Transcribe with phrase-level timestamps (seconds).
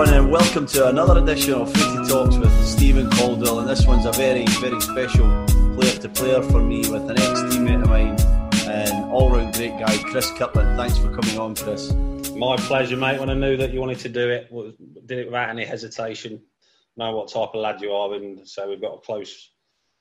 [0.00, 3.58] Everyone, and welcome to another edition of Footy Talks with Stephen Caldwell.
[3.58, 5.26] And this one's a very, very special
[5.74, 8.16] player to player for me with an ex teammate of mine
[8.66, 10.78] and all round great guy, Chris Kirkland.
[10.78, 11.92] Thanks for coming on, Chris.
[12.34, 13.20] My pleasure, mate.
[13.20, 14.50] When I knew that you wanted to do it,
[15.06, 16.40] did it without any hesitation.
[16.96, 19.50] Know what type of lad you are, and so we've got a close,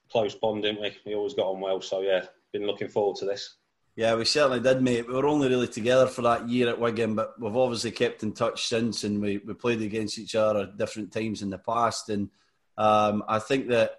[0.10, 0.96] close bond, didn't we?
[1.06, 1.82] We always got on well.
[1.82, 2.24] So yeah,
[2.54, 3.58] been looking forward to this.
[3.96, 5.08] Yeah, we certainly did, mate.
[5.08, 8.32] We were only really together for that year at Wigan, but we've obviously kept in
[8.32, 12.10] touch since, and we, we played against each other at different times in the past.
[12.10, 12.30] And
[12.78, 13.98] um, I think that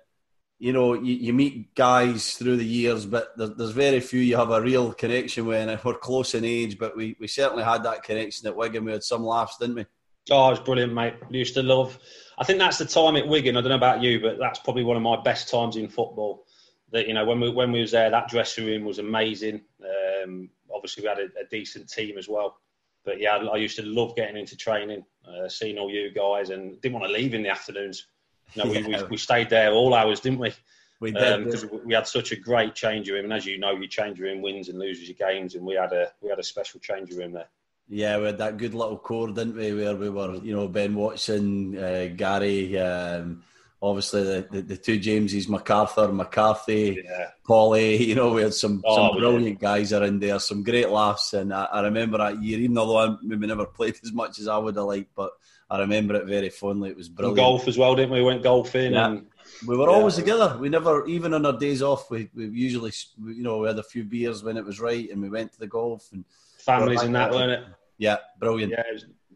[0.59, 4.37] you know you, you, meet guys through the years, but there's, there's, very few you
[4.37, 5.69] have a real connection with.
[5.69, 8.85] And we're close in age, but we, we certainly had that connection at Wigan.
[8.85, 9.87] We had some laughs, didn't we?
[10.30, 11.15] Oh, it was brilliant, mate.
[11.30, 11.99] We used to love.
[12.38, 13.57] I think that's the time at Wigan.
[13.57, 16.47] I don't know about you, but that's probably one of my best times in football
[16.93, 19.63] that you know when we when we was there, that dressing room was amazing.
[19.83, 22.59] Um, obviously, we had a, a, decent team as well.
[23.05, 26.51] But yeah, I, I used to love getting into training, uh, seeing all you guys,
[26.51, 28.07] and didn't want to leave in the afternoons.
[28.55, 28.87] You know, yeah.
[28.87, 30.52] we, we, we stayed there all hours, didn't we?
[31.01, 33.73] We did because um, we had such a great change room, and as you know,
[33.73, 36.43] your change room wins and loses your games, and we had a we had a
[36.43, 37.49] special change room there.
[37.88, 39.73] Yeah, we had that good little core, didn't we?
[39.75, 43.43] Where we were, you know, Ben Watson, uh, Gary, um,
[43.82, 47.30] obviously the, the, the, two Jameses, McArthur, McCarthy, yeah.
[47.46, 51.32] Polly, you know, we had some, oh, some brilliant guys around there, some great laughs.
[51.32, 54.48] And I, I remember that year, even though I maybe never played as much as
[54.48, 55.32] I would have liked, but
[55.70, 56.90] I remember it very fondly.
[56.90, 57.38] It was brilliant.
[57.38, 58.20] And golf as well, didn't we?
[58.20, 59.06] we went golfing yeah.
[59.06, 59.26] and
[59.66, 59.96] we were yeah.
[59.96, 60.58] always together.
[60.60, 62.92] We never, even on our days off, we, we usually,
[63.24, 65.58] you know, we had a few beers when it was right, and we went to
[65.58, 66.25] the golf and
[66.58, 67.64] families and that, weren't it?
[67.97, 68.72] Yeah, brilliant.
[68.72, 68.82] Yeah,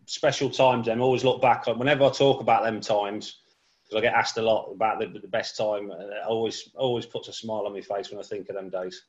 [0.07, 0.89] special times.
[0.89, 3.39] And always look back on whenever I talk about them times
[3.85, 5.91] because I get asked a lot about the, the best time.
[5.91, 8.71] And it always always puts a smile on my face when I think of them
[8.71, 9.05] days.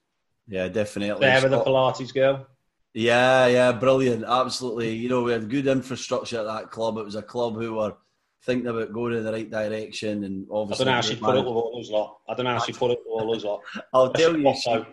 [0.47, 1.19] Yeah, definitely.
[1.19, 2.47] There the Pilates girl.
[2.93, 4.23] Yeah, yeah, brilliant.
[4.23, 4.93] Absolutely.
[4.93, 6.97] You know, we had good infrastructure at that club.
[6.97, 7.95] It was a club who were
[8.43, 10.83] thinking about going in the right direction and obviously.
[10.83, 12.17] I don't know how she put up with all those lot.
[12.29, 13.61] I don't know how she put up with all those lot.
[13.93, 14.85] I'll tell you, she,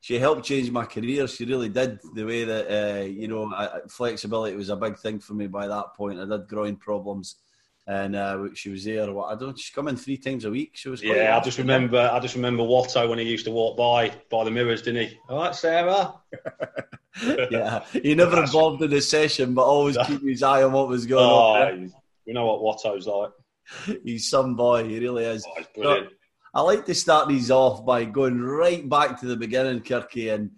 [0.00, 1.26] she, helped change my career.
[1.26, 1.98] She really did.
[2.14, 5.66] The way that, uh, you know, I, flexibility was a big thing for me by
[5.66, 6.20] that point.
[6.20, 7.36] I did groin problems
[7.92, 9.12] and uh, she was there.
[9.12, 9.58] What I don't.
[9.58, 10.70] She's coming three times a week.
[10.74, 11.02] She was.
[11.02, 12.10] Yeah, I just remember.
[12.12, 15.18] I just remember Watto when he used to walk by by the mirrors, didn't he?
[15.28, 16.14] All right, Sarah.
[17.50, 21.06] yeah, he never involved in the session, but always keep his eye on what was
[21.06, 21.92] going oh, on.
[22.24, 24.00] You know what Watto's like.
[24.02, 24.88] He's some boy.
[24.88, 25.46] He really is.
[25.46, 26.08] Oh, brilliant.
[26.08, 26.16] So,
[26.54, 30.50] I like to start these off by going right back to the beginning, Kirky, and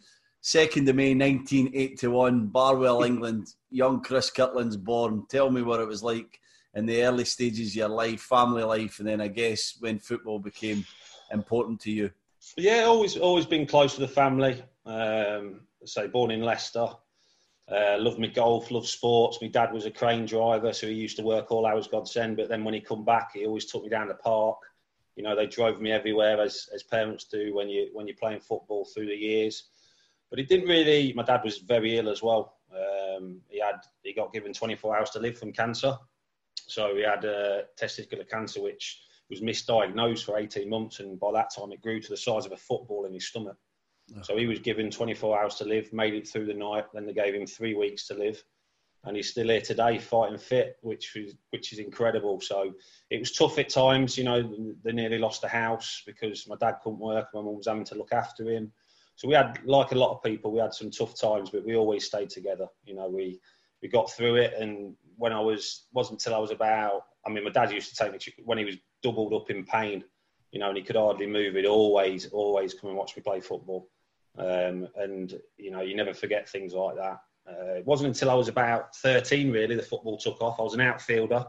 [0.43, 3.49] 2nd of May 1981, Barwell, England.
[3.71, 5.25] Young Chris Kirkland's born.
[5.29, 6.39] Tell me what it was like
[6.75, 10.39] in the early stages of your life, family life, and then I guess when football
[10.39, 10.85] became
[11.31, 12.11] important to you?
[12.57, 14.63] Yeah, always always been close to the family.
[14.85, 16.89] Um, say born in Leicester.
[17.67, 19.39] Uh, loved me golf, loved sports.
[19.41, 22.37] My dad was a crane driver, so he used to work all hours godsend.
[22.37, 24.59] But then when he come back, he always took me down the park.
[25.17, 28.41] You know, they drove me everywhere as as parents do when you when you're playing
[28.41, 29.69] football through the years.
[30.29, 31.13] But it didn't really.
[31.15, 32.57] My dad was very ill as well.
[32.73, 35.97] Um, he had he got given 24 hours to live from cancer.
[36.69, 41.51] So he had uh, testicular cancer, which was misdiagnosed for 18 months, and by that
[41.55, 43.57] time it grew to the size of a football in his stomach.
[44.17, 44.23] Oh.
[44.23, 46.85] So he was given 24 hours to live, made it through the night.
[46.93, 48.43] Then they gave him three weeks to live,
[49.05, 52.41] and he's still here today, fighting fit, which is which is incredible.
[52.41, 52.73] So
[53.11, 54.19] it was tough at times.
[54.19, 57.67] You know, they nearly lost the house because my dad couldn't work, my mum was
[57.67, 58.73] having to look after him.
[59.17, 61.77] So we had, like a lot of people, we had some tough times, but we
[61.77, 62.67] always stayed together.
[62.85, 63.41] You know, we
[63.83, 67.03] we got through it, and when I was wasn't until I was about.
[67.27, 69.65] I mean, my dad used to take me to, when he was doubled up in
[69.65, 70.05] pain,
[70.53, 71.55] you know, and he could hardly move.
[71.55, 73.89] He'd always, always come and watch me play football,
[74.39, 77.19] um, and you know, you never forget things like that.
[77.49, 80.59] Uh, it wasn't until I was about 13 really the football took off.
[80.59, 81.45] I was an outfielder,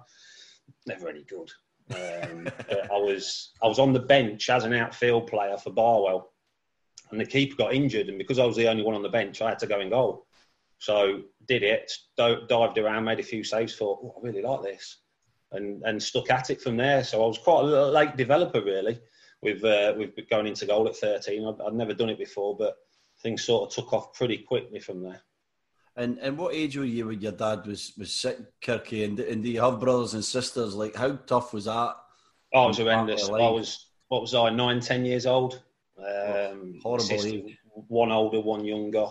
[0.85, 1.51] never any good.
[1.93, 2.49] Um,
[2.91, 6.33] I was I was on the bench as an outfield player for Barwell,
[7.11, 9.41] and the keeper got injured, and because I was the only one on the bench,
[9.41, 10.24] I had to go in goal.
[10.85, 14.97] So did it, dived around, made a few saves, thought, oh, I really like this,
[15.51, 17.03] and and stuck at it from there.
[17.03, 18.99] So I was quite a late developer really,
[19.41, 21.43] with uh, with going into goal at 13.
[21.43, 22.75] I'd, I'd never done it before, but
[23.23, 25.21] things sort of took off pretty quickly from there.
[25.95, 29.05] And and what age were you when your dad was was sick, Kirky?
[29.05, 30.75] And, and do you have brothers and sisters?
[30.75, 31.95] Like, how tough was that?
[32.53, 33.27] Oh, it was horrendous.
[33.27, 35.63] I was what was I nine, ten years old.
[35.97, 37.49] Oh, um, oh, horrible.
[37.87, 39.07] One older, one younger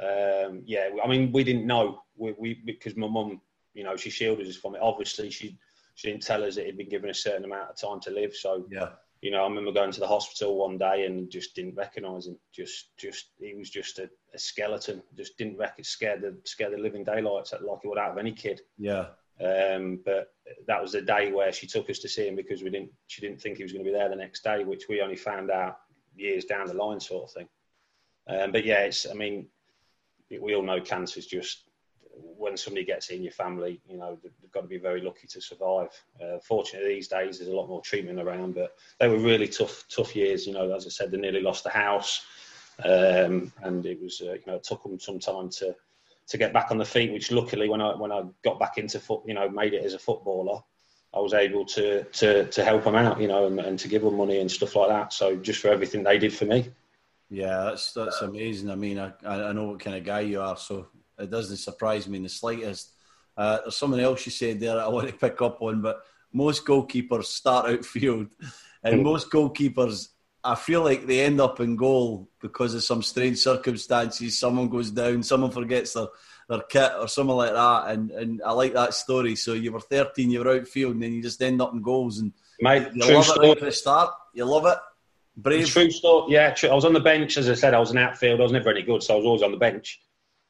[0.00, 3.40] um, yeah, I mean, we didn't know we, we because my mum,
[3.74, 4.82] you know, she shielded us from it.
[4.82, 5.58] Obviously, she
[5.94, 8.34] she didn't tell us that he'd been given a certain amount of time to live.
[8.34, 11.74] So yeah, you know, I remember going to the hospital one day and just didn't
[11.74, 12.38] recognise him.
[12.52, 15.02] Just just he was just a, a skeleton.
[15.16, 18.32] Just didn't recognize, scared the scared the living daylights like he would out of any
[18.32, 18.62] kid.
[18.78, 19.08] Yeah.
[19.40, 20.34] Um, but
[20.66, 22.90] that was the day where she took us to see him because we didn't.
[23.08, 25.16] She didn't think he was going to be there the next day, which we only
[25.16, 25.78] found out
[26.14, 27.48] years down the line, sort of thing.
[28.28, 29.06] Um, but yeah, it's.
[29.06, 29.48] I mean,
[30.38, 31.64] we all know cancer is just
[32.36, 35.40] when somebody gets in your family, you know, they've got to be very lucky to
[35.40, 35.88] survive.
[36.22, 39.84] Uh, fortunately, these days there's a lot more treatment around, but they were really tough,
[39.88, 40.46] tough years.
[40.46, 42.24] You know, as I said, they nearly lost the house,
[42.84, 45.74] um, and it was, uh, you know, it took them some time to
[46.28, 47.12] to get back on the feet.
[47.12, 49.94] Which luckily, when I when I got back into foot, you know, made it as
[49.94, 50.60] a footballer,
[51.14, 54.02] I was able to to to help them out, you know, and, and to give
[54.02, 55.12] them money and stuff like that.
[55.12, 56.70] So just for everything they did for me.
[57.30, 58.70] Yeah, that's that's amazing.
[58.70, 62.08] I mean, I I know what kind of guy you are, so it doesn't surprise
[62.08, 62.90] me in the slightest.
[63.36, 66.64] Uh, there's something else you said there I want to pick up on, but most
[66.64, 68.28] goalkeepers start out field,
[68.82, 69.04] and mm.
[69.04, 70.08] most goalkeepers,
[70.42, 74.38] I feel like they end up in goal because of some strange circumstances.
[74.38, 76.06] Someone goes down, someone forgets their,
[76.48, 79.36] their kit or something like that, and, and I like that story.
[79.36, 81.80] So you were 13, you were out field, and then you just end up in
[81.80, 83.50] goals, and Mate, you love story.
[83.50, 84.12] it right the start.
[84.34, 84.78] You love it.
[85.42, 85.68] Brave.
[85.68, 86.32] True story.
[86.32, 86.70] Yeah, true.
[86.70, 87.74] I was on the bench, as I said.
[87.74, 88.40] I was an outfield.
[88.40, 90.00] I was never any good, so I was always on the bench.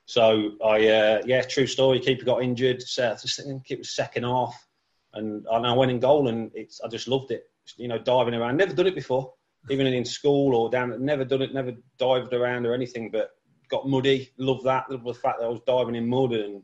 [0.07, 2.01] So I, uh, yeah, true story.
[2.01, 2.83] Keeper got injured.
[2.83, 4.67] So I think it was second half,
[5.15, 7.45] and I went in goal, and it's I just loved it.
[7.77, 8.57] You know, diving around.
[8.57, 9.33] Never done it before,
[9.69, 11.05] even in school or down.
[11.05, 11.55] Never done it.
[11.55, 13.11] Never dived around or anything.
[13.11, 13.31] But
[13.69, 14.33] got muddy.
[14.37, 14.91] Love that.
[14.91, 16.63] Love the fact that I was diving in mud, and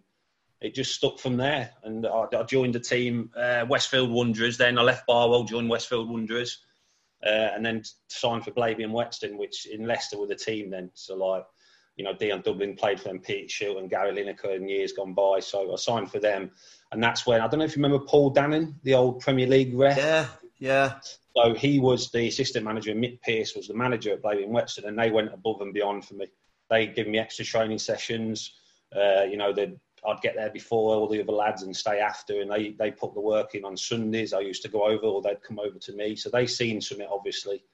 [0.60, 1.70] it just stuck from there.
[1.84, 4.58] And I, I joined the team, uh, Westfield Wanderers.
[4.58, 6.65] Then I left Barwell, joined Westfield Wanderers,
[7.26, 10.90] uh, and then signed for Blaby and Whetstone, which in Leicester were the team then.
[10.94, 11.44] So like
[11.96, 15.14] you know, Dion Dublin played for them, Pete Shilton and Gary Lineker in years gone
[15.14, 15.40] by.
[15.40, 16.50] So I signed for them.
[16.92, 19.74] And that's when, I don't know if you remember Paul Danson, the old Premier League
[19.74, 19.96] ref.
[19.96, 20.26] Yeah,
[20.58, 20.98] yeah.
[21.34, 24.52] So he was the assistant manager, and Mick Pearce was the manager at Blaby and
[24.52, 26.26] Whetstone, and they went above and beyond for me.
[26.70, 28.52] They gave me extra training sessions.
[28.94, 29.52] Uh, you know,
[30.06, 33.14] I'd get there before all the other lads and stay after, and they, they put
[33.14, 34.32] the work in on Sundays.
[34.32, 36.16] I used to go over, or they'd come over to me.
[36.16, 37.64] So they seen some it obviously.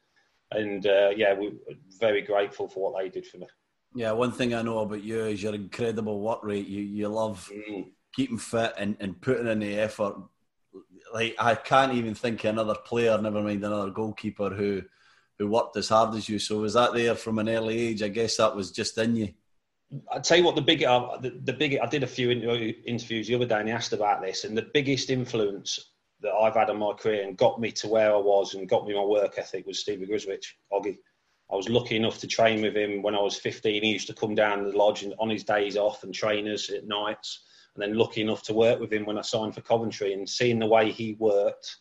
[0.50, 1.52] And uh, yeah, we're
[1.98, 3.46] very grateful for what they did for me.
[3.94, 6.66] Yeah, one thing I know about you is your incredible work rate.
[6.66, 7.88] You you love mm.
[8.14, 10.16] keeping fit and, and putting in the effort.
[11.12, 14.82] Like I can't even think of another player, never mind another goalkeeper who
[15.38, 16.38] who worked as hard as you.
[16.38, 18.02] So was that there from an early age?
[18.02, 19.34] I guess that was just in you.
[20.10, 21.78] I tell you what, the big, uh, the, the big.
[21.78, 24.44] I did a few interviews the other day, and he asked about this.
[24.44, 25.92] And the biggest influence
[26.22, 28.86] that I've had on my career and got me to where I was and got
[28.86, 30.98] me my work ethic was Stevie Ogrizovic, Oggy.
[31.50, 33.82] I was lucky enough to train with him when I was 15.
[33.82, 36.86] He used to come down the lodge on his days off and train us at
[36.86, 37.44] nights.
[37.74, 40.58] And then lucky enough to work with him when I signed for Coventry and seeing
[40.58, 41.78] the way he worked.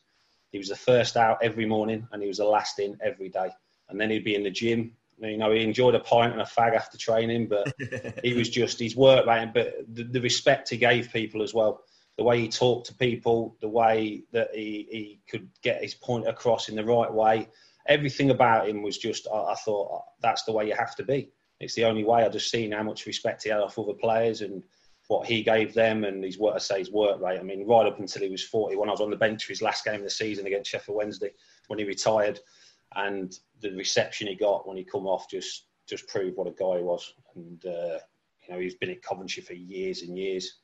[0.51, 3.49] He was the first out every morning and he was the last in every day.
[3.89, 4.93] And then he'd be in the gym.
[5.21, 7.73] You know, he enjoyed a pint and a fag after training, but
[8.23, 9.51] he was just his work rate.
[9.53, 11.83] But the, the respect he gave people as well
[12.17, 16.27] the way he talked to people, the way that he, he could get his point
[16.27, 17.47] across in the right way
[17.87, 21.03] everything about him was just, I, I, thought oh, that's the way you have to
[21.03, 21.29] be.
[21.59, 22.23] It's the only way.
[22.23, 24.63] I just seen how much respect he had off other players and
[25.07, 27.39] what he gave them and his work, I say his work rate.
[27.39, 29.51] I mean, right up until he was 40, when I was on the bench for
[29.51, 31.31] his last game of the season against Sheffield Wednesday,
[31.67, 32.39] when he retired,
[32.95, 36.77] and the reception he got when he come off just just proved what a guy
[36.77, 37.13] he was.
[37.35, 37.99] And uh,
[38.47, 40.59] you know, he's been at Coventry for years and years,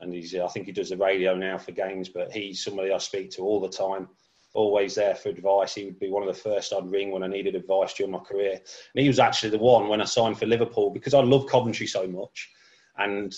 [0.00, 2.98] and he's I think he does the radio now for games, but he's somebody I
[2.98, 4.08] speak to all the time
[4.52, 5.74] always there for advice.
[5.74, 8.18] He would be one of the first I'd ring when I needed advice during my
[8.18, 8.52] career.
[8.52, 11.86] And he was actually the one when I signed for Liverpool because I love Coventry
[11.86, 12.50] so much.
[12.98, 13.34] And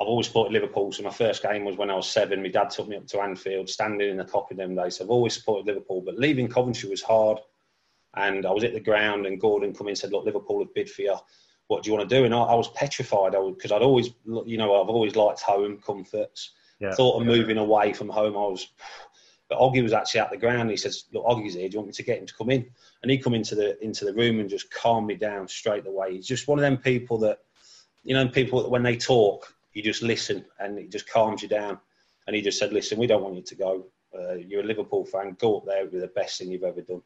[0.00, 0.92] I've always supported Liverpool.
[0.92, 2.42] So my first game was when I was seven.
[2.42, 4.96] My dad took me up to Anfield, standing in the Kop in them days.
[4.96, 6.02] So I've always supported Liverpool.
[6.02, 7.38] But leaving Coventry was hard.
[8.14, 10.74] And I was at the ground and Gordon come in and said, look, Liverpool have
[10.74, 11.16] bid for you.
[11.66, 12.24] What do you want to do?
[12.24, 14.10] And I, I was petrified because I'd always,
[14.46, 16.52] you know, I've always liked home comforts.
[16.80, 16.92] Yeah.
[16.92, 18.36] Thought of moving away from home.
[18.36, 18.68] I was
[19.48, 20.62] but Oggy was actually at the ground.
[20.62, 21.68] And He says, "Look, Oggy's here.
[21.68, 22.70] Do you want me to get him to come in?"
[23.02, 26.14] And he come into the into the room and just calmed me down straight away.
[26.14, 27.38] He's just one of them people that,
[28.04, 31.48] you know, people that when they talk, you just listen and it just calms you
[31.48, 31.78] down.
[32.26, 33.86] And he just said, "Listen, we don't want you to go.
[34.14, 35.36] Uh, you're a Liverpool fan.
[35.38, 35.78] Go up there.
[35.78, 37.02] It'll be the best thing you've ever done."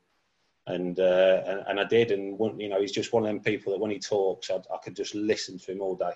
[0.66, 2.12] And, uh, and and I did.
[2.12, 4.78] And you know, he's just one of them people that when he talks, I, I
[4.82, 6.12] could just listen to him all day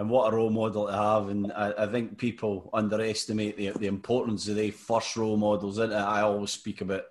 [0.00, 1.28] and what a role model to have.
[1.28, 5.76] And I, I think people underestimate the, the importance of the first role models.
[5.76, 7.02] And I always speak about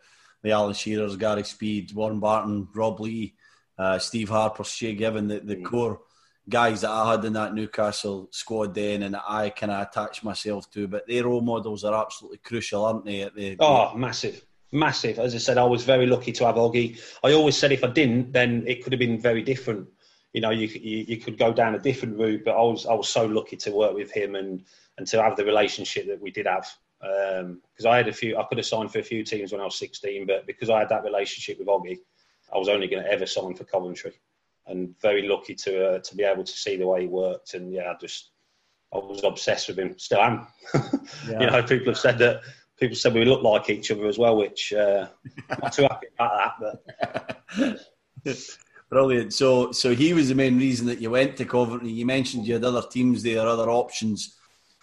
[0.42, 3.36] the Alan Shearers, Gary Speed, Warren Barton, Rob Lee,
[3.78, 5.66] uh, Steve Harper, Shay Given, the, the mm.
[5.66, 6.02] core
[6.50, 10.72] guys that I had in that Newcastle squad then and I kind of attach myself
[10.72, 10.88] to.
[10.88, 13.22] But their role models are absolutely crucial, aren't they?
[13.22, 14.44] At the, oh, massive.
[14.72, 15.20] Massive.
[15.20, 17.00] As I said, I was very lucky to have Oggy.
[17.24, 19.88] I always said if I didn't, then it could have been very different
[20.34, 22.44] you know, you, you, you could go down a different route.
[22.46, 24.64] But I was I was so lucky to work with him and
[24.98, 26.68] and to have the relationship that we did have.
[27.00, 29.62] Because um, I had a few, I could have signed for a few teams when
[29.62, 31.98] I was 16, but because I had that relationship with Oggy,
[32.54, 34.20] I was only going to ever sign for Coventry,
[34.68, 37.54] and very lucky to uh, to be able to see the way he worked.
[37.54, 38.32] And yeah, I just
[38.94, 39.98] I was obsessed with him.
[39.98, 40.48] Still am.
[41.28, 41.42] Yeah.
[41.42, 42.42] you know, people have said that.
[42.80, 45.08] People said we look like each other as well, which uh,
[45.50, 47.80] I'm not too happy about that.
[48.24, 48.38] But
[48.90, 49.34] Brilliant.
[49.34, 51.90] So, so he was the main reason that you went to Coventry.
[51.90, 54.36] You mentioned you had other teams there, other options.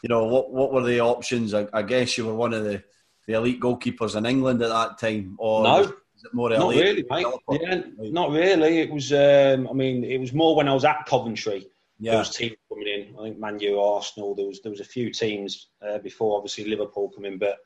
[0.03, 1.55] You know, what what were the options?
[1.55, 2.83] I, I guess you were one of the,
[3.27, 5.91] the elite goalkeepers in England at that time, or no, was
[6.25, 7.27] it more not really, mate.
[7.51, 8.79] Yeah, not really.
[8.79, 9.13] It was.
[9.13, 11.67] Um, I mean, it was more when I was at Coventry.
[11.99, 12.13] Yeah.
[12.13, 13.15] There was teams coming in.
[13.19, 14.37] I think Man U, Arsenal.
[14.37, 17.59] There was there was a few teams uh, before, obviously Liverpool coming, but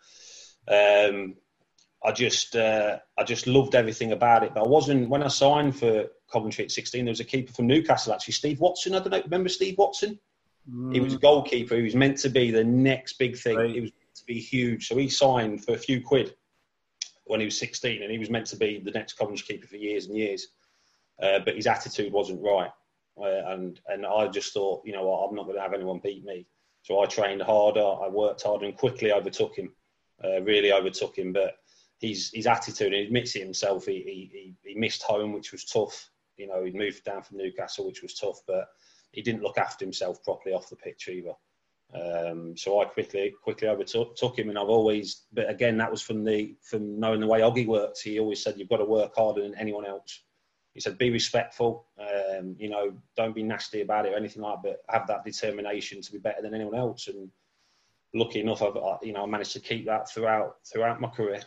[0.70, 1.34] um,
[2.02, 4.54] I just uh, I just loved everything about it.
[4.54, 7.04] But I wasn't when I signed for Coventry at 16.
[7.04, 8.94] There was a keeper from Newcastle, actually, Steve Watson.
[8.94, 9.22] I don't know.
[9.22, 10.18] Remember Steve Watson?
[10.70, 10.94] Mm.
[10.94, 11.22] He was a mm.
[11.22, 11.76] goalkeeper.
[11.76, 13.56] He was meant to be the next big thing.
[13.56, 13.70] Right.
[13.70, 14.88] He was meant to be huge.
[14.88, 16.34] So he signed for a few quid
[17.24, 19.76] when he was 16, and he was meant to be the next Coventry keeper for
[19.76, 20.48] years and years.
[21.20, 22.70] Uh, but his attitude wasn't right,
[23.20, 26.00] uh, and and I just thought, you know what, I'm not going to have anyone
[26.02, 26.46] beat me.
[26.80, 27.84] So I trained harder.
[27.84, 29.70] I worked harder, and quickly overtook him.
[30.22, 31.54] Uh, really overtook him, but
[31.98, 33.86] his his attitude, he admits it himself.
[33.86, 36.10] He, he he missed home, which was tough.
[36.36, 38.68] You know, he'd moved down from Newcastle, which was tough, but
[39.12, 41.32] he didn't look after himself properly off the pitch either.
[41.92, 46.02] Um, so I quickly quickly overtook took him, and I've always, but again, that was
[46.02, 48.00] from the from knowing the way Oggy works.
[48.00, 50.22] He always said you've got to work harder than anyone else.
[50.74, 54.62] He said be respectful, um, you know, don't be nasty about it or anything like,
[54.62, 57.08] that, but have that determination to be better than anyone else.
[57.08, 57.28] And
[58.14, 61.42] lucky enough, I've you know I managed to keep that throughout throughout my career.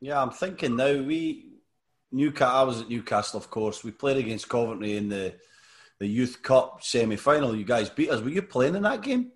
[0.00, 1.46] Yeah, I'm thinking now we
[2.12, 2.56] Newcastle.
[2.56, 3.84] I was at Newcastle, of course.
[3.84, 5.34] We played against Coventry in the
[5.98, 7.56] the Youth Cup semi final.
[7.56, 8.20] You guys beat us.
[8.20, 9.32] Were you playing in that game?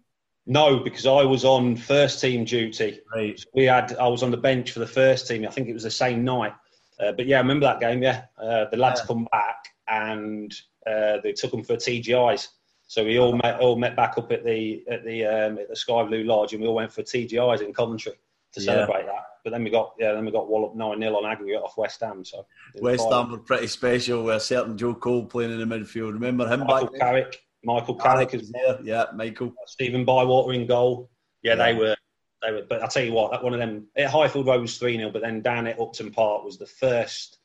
[0.46, 3.00] No, because I was on first team duty.
[3.14, 3.38] Right.
[3.38, 3.96] So we had.
[3.96, 5.46] I was on the bench for the first team.
[5.46, 6.54] I think it was the same night.
[6.98, 8.02] Uh, but yeah, I remember that game.
[8.02, 9.06] Yeah, uh, the lads yeah.
[9.06, 10.52] come back and
[10.86, 12.48] uh, they took them for TGI's.
[12.90, 15.76] So we all met all met back up at the at the um, at the
[15.76, 18.14] Sky Blue Lodge, and we all went for TGI's in Coventry
[18.52, 19.12] to celebrate yeah.
[19.12, 19.26] that.
[19.44, 22.00] But then we got yeah, then we got walloped nine 0 on aggregate off West
[22.00, 22.24] Ham.
[22.24, 22.44] So
[22.80, 26.14] West Ham were pretty special with a certain Joe Cole playing in the midfield.
[26.14, 28.80] Remember him Michael back Carrick, Michael Carrick is there.
[28.82, 29.54] Yeah, Michael.
[29.68, 31.10] Stephen Bywater in goal.
[31.44, 31.96] Yeah, yeah, they were.
[32.42, 32.62] They were.
[32.68, 35.10] But I tell you what, that one of them at Highfield Road was three 0
[35.10, 37.38] but then down at Upton Park was the first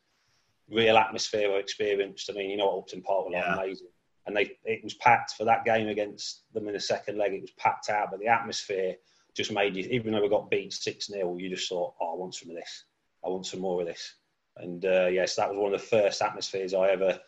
[0.72, 2.32] real atmosphere I experienced.
[2.32, 3.54] I mean, you know what Upton Park was like yeah.
[3.54, 3.88] amazing.
[4.28, 7.34] And they it was packed for that game against them in the second leg.
[7.34, 8.96] It was packed out, but the atmosphere
[9.36, 12.16] just made you, even though we got beat 6 0, you just thought, oh, I
[12.16, 12.86] want some of this.
[13.24, 14.16] I want some more of this.
[14.58, 17.20] And uh, yes, that was one of the first atmospheres I ever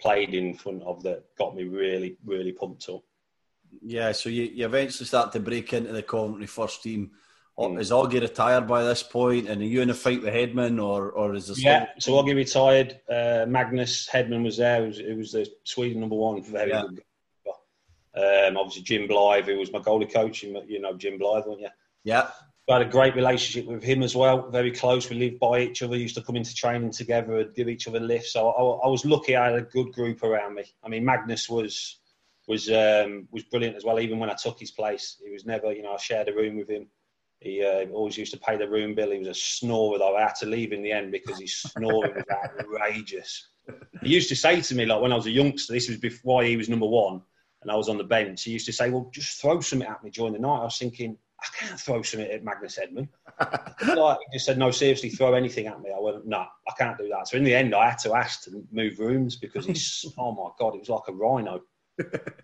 [0.00, 3.02] played in front of that got me really, really pumped up.
[3.82, 7.10] Yeah, so you, you eventually start to break into the Coventry first team.
[7.58, 7.78] Mm.
[7.78, 9.48] Is Oggy retired by this point?
[9.48, 11.62] and are you in a fight with Hedman, or or is this?
[11.62, 13.00] Yeah, so Oggy retired.
[13.08, 14.82] Uh, Magnus Hedman was there.
[14.84, 16.42] It was, it was the Sweden number one.
[16.42, 16.82] Very yeah.
[16.88, 17.02] good
[18.14, 21.68] um, obviously, Jim Blyth, who was my goalie coach, you know Jim Blyth, weren't you?
[22.04, 22.28] Yeah.
[22.68, 25.10] I had a great relationship with him as well, very close.
[25.10, 27.98] We lived by each other, used to come into training together and give each other
[27.98, 28.34] lifts.
[28.34, 30.64] So I, I, was lucky I had a good group around me.
[30.84, 31.98] I mean, Magnus was
[32.46, 33.98] was um, was brilliant as well.
[33.98, 36.58] Even when I took his place, he was never, you know, I shared a room
[36.58, 36.86] with him.
[37.40, 39.10] He uh, always used to pay the room bill.
[39.10, 40.16] He was a snorer, though.
[40.16, 43.48] I had to leave in the end because his snoring was outrageous.
[44.02, 46.42] He used to say to me, like when I was a youngster, this was before
[46.42, 47.22] he was number one
[47.62, 50.02] and I was on the bench, he used to say, "Well, just throw something at
[50.02, 53.08] me during the night." I was thinking, I can't throw something at Magnus Hedman.
[53.96, 56.96] like, he just said, "No, seriously, throw anything at me." I went, "No, I can't
[56.98, 60.06] do that." So in the end, I had to ask to move rooms because he's,
[60.18, 61.62] oh my god, it was like a rhino.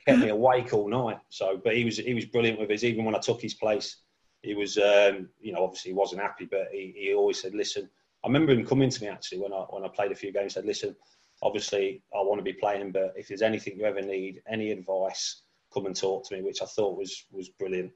[0.07, 1.19] Kept me awake all night.
[1.31, 2.85] So, but he was he was brilliant with his.
[2.85, 4.03] Even when I took his place,
[4.43, 7.89] he was, um, you know, obviously he wasn't happy, but he, he always said, "Listen."
[8.25, 10.55] I remember him coming to me actually when I when I played a few games.
[10.55, 10.97] Said, "Listen,
[11.43, 15.43] obviously I want to be playing, but if there's anything you ever need, any advice,
[15.73, 17.93] come and talk to me, which I thought was was brilliant.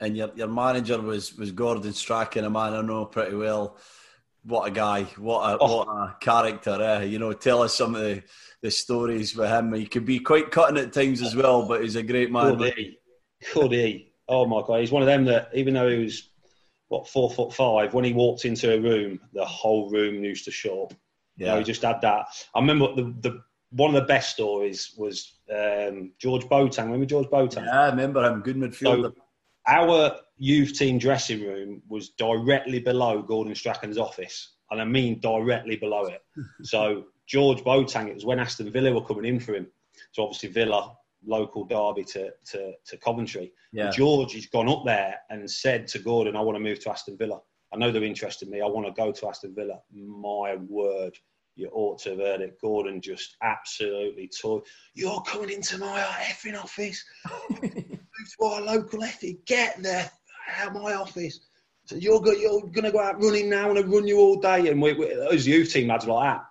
[0.00, 3.76] And your your manager was was Gordon Strachan, a man I know pretty well.
[4.44, 5.04] What a guy!
[5.18, 5.78] What a oh.
[5.78, 6.82] what a character!
[6.82, 7.04] Eh?
[7.04, 8.22] You know, tell us some of the,
[8.60, 9.72] the stories with him.
[9.72, 12.58] He could be quite cutting at times as well, but he's a great man.
[12.58, 12.98] Could he?
[13.52, 14.11] Could he?
[14.28, 14.80] Oh my god!
[14.80, 16.28] He's one of them that even though he was
[16.88, 20.72] what four foot five, when he walked into a room, the whole room used to
[20.72, 20.94] up.
[21.36, 22.26] Yeah, you know, he just had that.
[22.54, 26.84] I remember the the one of the best stories was um, George Boateng.
[26.84, 27.64] Remember George Boateng?
[27.64, 28.40] Yeah, I remember him.
[28.42, 29.14] Good midfielder.
[29.14, 29.22] So
[29.66, 35.76] our youth team dressing room was directly below Gordon Strachan's office, and I mean directly
[35.76, 36.22] below it.
[36.62, 39.66] so George Boateng, it was when Aston Villa were coming in for him.
[40.12, 43.52] So obviously Villa, local derby to, to, to Coventry.
[43.72, 43.90] Yeah.
[43.90, 47.16] George has gone up there and said to Gordon, I want to move to Aston
[47.16, 47.40] Villa.
[47.72, 48.60] I know they're interested in me.
[48.60, 49.78] I want to go to Aston Villa.
[49.94, 51.16] My word,
[51.56, 52.58] you ought to have heard it.
[52.60, 54.62] Gordon just absolutely tore.
[54.94, 57.02] You're coming into my effing office.
[57.50, 59.38] move to our local effing.
[59.46, 60.10] Get there
[60.58, 61.40] out my office.
[61.86, 64.40] So you're, go, you're going to go out running now and I run you all
[64.40, 64.68] day.
[64.68, 66.44] And we, we, those youth team lads like that.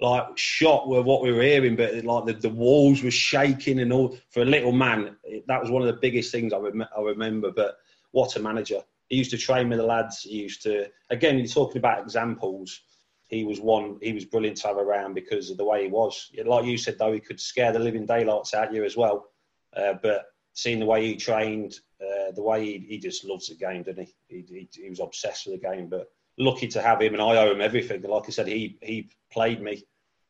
[0.00, 3.92] Like shocked with what we were hearing, but like the, the walls were shaking and
[3.92, 4.16] all.
[4.30, 5.16] For a little man,
[5.48, 7.50] that was one of the biggest things I, rem- I remember.
[7.50, 7.78] But
[8.12, 8.80] what a manager!
[9.08, 10.22] He used to train with the lads.
[10.22, 11.36] He used to again.
[11.36, 12.80] You're talking about examples.
[13.26, 13.98] He was one.
[14.00, 16.30] He was brilliant to have around because of the way he was.
[16.44, 19.30] Like you said, though, he could scare the living daylights out you as well.
[19.76, 23.54] Uh, but seeing the way he trained, uh, the way he, he just loves the
[23.54, 24.14] game, didn't he?
[24.28, 24.82] He, he?
[24.82, 25.88] he was obsessed with the game.
[25.88, 28.02] But lucky to have him, and I owe him everything.
[28.02, 29.84] Like I said, he he played me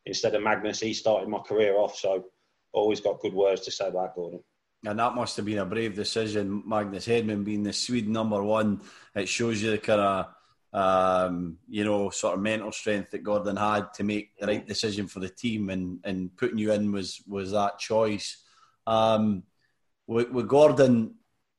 [0.07, 0.81] instead of Magnus.
[0.81, 2.27] He started my career off, so
[2.73, 4.43] always got good words to say about Gordon.
[4.87, 8.81] And that must have been a brave decision, Magnus Hedman being the Swede number one.
[9.15, 10.27] It shows you the kind of
[10.73, 15.07] um, you know, sort of mental strength that Gordon had to make the right decision
[15.07, 18.43] for the team, and, and putting you in was was that choice.
[18.87, 19.45] Um,
[20.07, 21.17] with, with Gordon,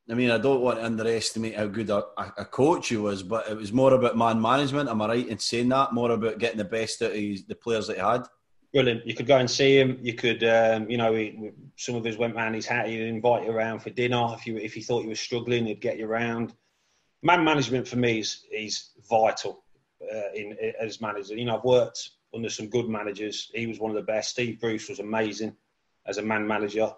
[0.10, 3.48] I mean, I don't want to underestimate how good a, a, coach he was, but
[3.48, 4.90] it was more about man management.
[4.90, 5.94] Am I right in saying that?
[5.94, 8.24] More about getting the best out of his, the players that he had.
[8.74, 9.06] Brilliant.
[9.06, 10.00] You could go and see him.
[10.02, 12.88] You could, um, you know, he, some of us went round his hat.
[12.88, 14.34] He'd invite you around for dinner.
[14.34, 16.54] If you if he thought you were struggling, he'd get you around.
[17.22, 19.64] Man management for me is is vital
[20.02, 21.36] uh, in, as manager.
[21.36, 23.52] You know, I've worked under some good managers.
[23.54, 24.32] He was one of the best.
[24.32, 25.56] Steve Bruce was amazing
[26.06, 26.92] as a man manager.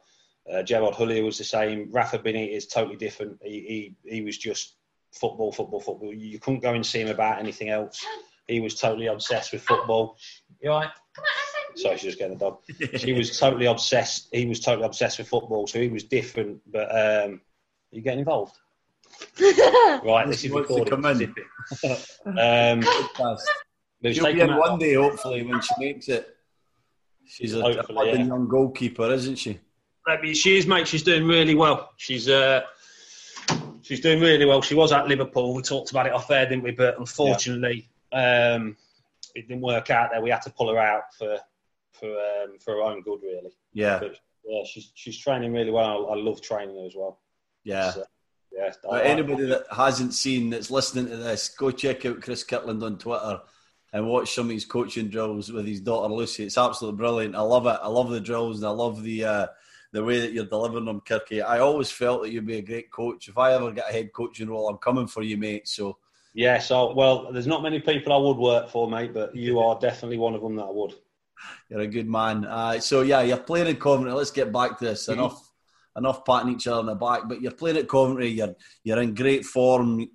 [0.51, 1.89] Uh, Gerard Houllier was the same.
[1.91, 3.39] Rafa Benitez is totally different.
[3.43, 4.75] He, he, he was just
[5.13, 6.13] football, football, football.
[6.13, 8.03] You couldn't go and see him about anything else.
[8.47, 10.17] He was totally obsessed with football.
[10.61, 10.89] You all right?
[11.75, 12.59] Sorry, she's just getting the dog.
[12.99, 14.27] He was totally obsessed.
[14.31, 16.59] He was totally obsessed with football, so he was different.
[16.69, 17.41] But um,
[17.91, 18.55] are you getting involved?
[19.39, 20.89] right, this is recorded.
[20.89, 22.81] Come um,
[24.13, 26.35] She'll be in one day, hopefully, when she makes it.
[27.25, 28.23] She's a, a yeah.
[28.23, 29.59] young goalkeeper, isn't she?
[30.33, 30.87] She is, mate.
[30.87, 31.91] She's doing really well.
[31.97, 32.61] She's uh,
[33.81, 34.61] she's doing really well.
[34.61, 35.53] She was at Liverpool.
[35.53, 36.71] We talked about it off air, didn't we?
[36.71, 38.55] But unfortunately, yeah.
[38.55, 38.77] um,
[39.35, 40.21] it didn't work out there.
[40.21, 41.37] We had to pull her out for
[41.93, 43.51] for um, for her own good, really.
[43.73, 43.99] Yeah.
[43.99, 46.07] But, yeah, she's she's training really well.
[46.09, 47.19] I, I love training her as well.
[47.63, 47.91] Yeah.
[47.91, 48.05] So,
[48.51, 48.99] yeah.
[49.01, 53.39] anybody that hasn't seen that's listening to this, go check out Chris Kirkland on Twitter
[53.93, 56.45] and watch some of his coaching drills with his daughter Lucy.
[56.45, 57.35] It's absolutely brilliant.
[57.35, 57.79] I love it.
[57.81, 59.47] I love the drills and I love the uh,
[59.91, 61.43] the way that you're delivering them, Kirky.
[61.43, 63.27] I always felt that you'd be a great coach.
[63.27, 65.67] If I ever get a head coaching role, I'm coming for you, mate.
[65.67, 65.97] So.
[66.33, 69.77] Yeah, so well, there's not many people I would work for, mate, but you are
[69.79, 70.93] definitely one of them that I would.
[71.69, 72.45] You're a good man.
[72.45, 74.13] Uh, so yeah, you're playing in Coventry.
[74.13, 75.09] Let's get back to this.
[75.09, 75.51] Enough,
[75.97, 77.23] enough patting each other on the back.
[77.27, 78.29] But you're playing at Coventry.
[78.29, 80.07] You're you're in great form.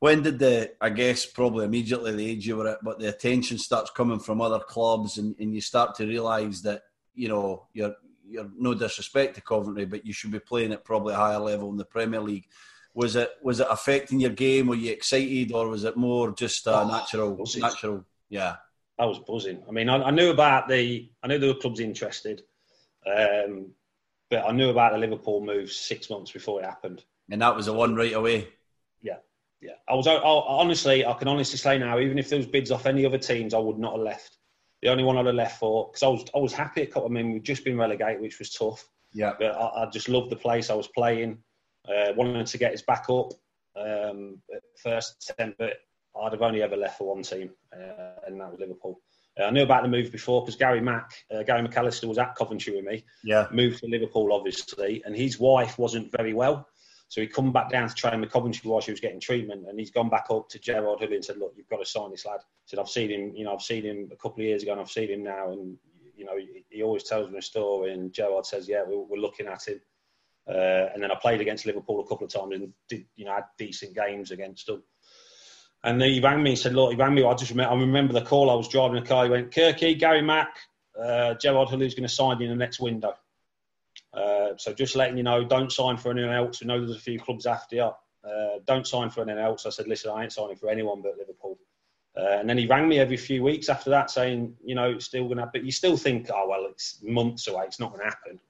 [0.00, 3.58] When did the, I guess, probably immediately the age you were at, but the attention
[3.58, 6.82] starts coming from other clubs, and, and you start to realise that
[7.14, 7.94] you know you're
[8.28, 11.70] you're no disrespect to Coventry, but you should be playing at probably a higher level
[11.70, 12.46] in the Premier League.
[12.94, 14.66] Was it was it affecting your game?
[14.66, 17.44] Were you excited, or was it more just a oh, natural?
[17.56, 18.56] Natural, yeah.
[18.98, 19.62] I was buzzing.
[19.68, 22.42] I mean, I, I, knew about the, I knew there were clubs interested,
[23.06, 23.70] um,
[24.28, 27.04] but I knew about the Liverpool move six months before it happened.
[27.30, 28.48] And that was the one right away.
[29.00, 29.18] Yeah,
[29.60, 29.74] yeah.
[29.88, 32.72] I was I, I, honestly, I can honestly say now, even if there was bids
[32.72, 34.37] off any other teams, I would not have left
[34.82, 37.16] the only one I'd have left for because I was I was happy at Cotton.
[37.16, 38.88] I mean, we'd just been relegated, which was tough.
[39.12, 41.38] Yeah, but I, I just loved the place I was playing.
[41.88, 43.32] Uh, wanted to get us back up
[43.76, 45.74] um, at first attempt, but
[46.20, 49.00] I'd have only ever left for one team, uh, and that was Liverpool.
[49.38, 52.34] Uh, I knew about the move before because Gary Mack, uh, Gary McAllister was at
[52.34, 53.04] Coventry with me.
[53.24, 56.68] Yeah, moved to Liverpool obviously, and his wife wasn't very well.
[57.08, 59.78] So he come back down to train with Coventry while she was getting treatment, and
[59.78, 62.26] he's gone back up to Gerard Houllier and said, "Look, you've got to sign this
[62.26, 64.62] lad." He said, "I've seen him, you know, I've seen him a couple of years
[64.62, 65.78] ago, and I've seen him now, and
[66.14, 69.22] you know, he, he always tells me a story." And Gerard says, "Yeah, we're, we're
[69.22, 69.80] looking at him."
[70.46, 73.34] Uh, and then I played against Liverpool a couple of times and did, you know,
[73.34, 74.82] had decent games against them.
[75.84, 77.24] And then he rang me and said, "Look, he rang me.
[77.24, 78.50] I just remember, I remember the call.
[78.50, 79.24] I was driving a car.
[79.24, 80.58] He went, Kirky, Gary Mack,
[81.00, 83.14] uh, Gerard Houllier is going to sign you in the next window."
[84.12, 86.60] Uh, so just letting you know, don't sign for anyone else.
[86.60, 87.90] We know there's a few clubs after you.
[88.24, 89.66] Uh, don't sign for anyone else.
[89.66, 91.58] I said, listen, I ain't signing for anyone but Liverpool.
[92.16, 95.04] Uh, and then he rang me every few weeks after that saying, you know, it's
[95.04, 95.64] still going to happen.
[95.64, 97.64] You still think, oh, well, it's months away.
[97.64, 98.40] It's not going to happen.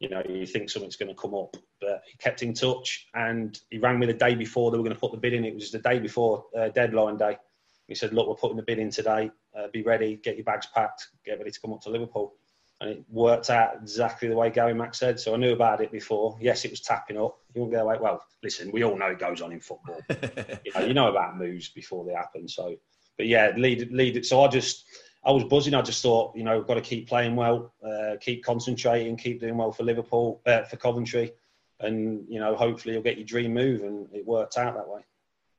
[0.00, 1.56] You know, you think something's going to come up.
[1.80, 4.94] But he kept in touch and he rang me the day before they were going
[4.94, 5.44] to put the bid in.
[5.44, 7.38] It was the day before uh, deadline day.
[7.86, 9.30] He said, "Look, we're putting the bid in today.
[9.56, 10.16] Uh, be ready.
[10.16, 11.08] Get your bags packed.
[11.24, 12.34] Get ready to come up to Liverpool."
[12.84, 15.18] And it worked out exactly the way Gary Mack said.
[15.18, 16.36] So I knew about it before.
[16.38, 17.38] Yes, it was tapping up.
[17.54, 17.96] You won't go away.
[17.98, 20.02] Well, listen, we all know it goes on in football.
[20.10, 22.46] you, know, you know about moves before they happen.
[22.46, 22.76] So,
[23.16, 24.26] but yeah, lead lead it.
[24.26, 24.84] So I just
[25.24, 25.72] I was buzzing.
[25.72, 29.40] I just thought, you know, we've got to keep playing well, uh, keep concentrating, keep
[29.40, 31.32] doing well for Liverpool, uh, for Coventry,
[31.80, 33.82] and you know, hopefully you'll get your dream move.
[33.82, 35.00] And it worked out that way.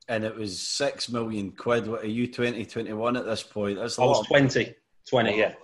[0.06, 1.88] And it was six million quid.
[1.88, 3.80] What are you 20, 21 at this point?
[3.80, 4.76] That's I was 20,
[5.10, 5.54] 20, yeah.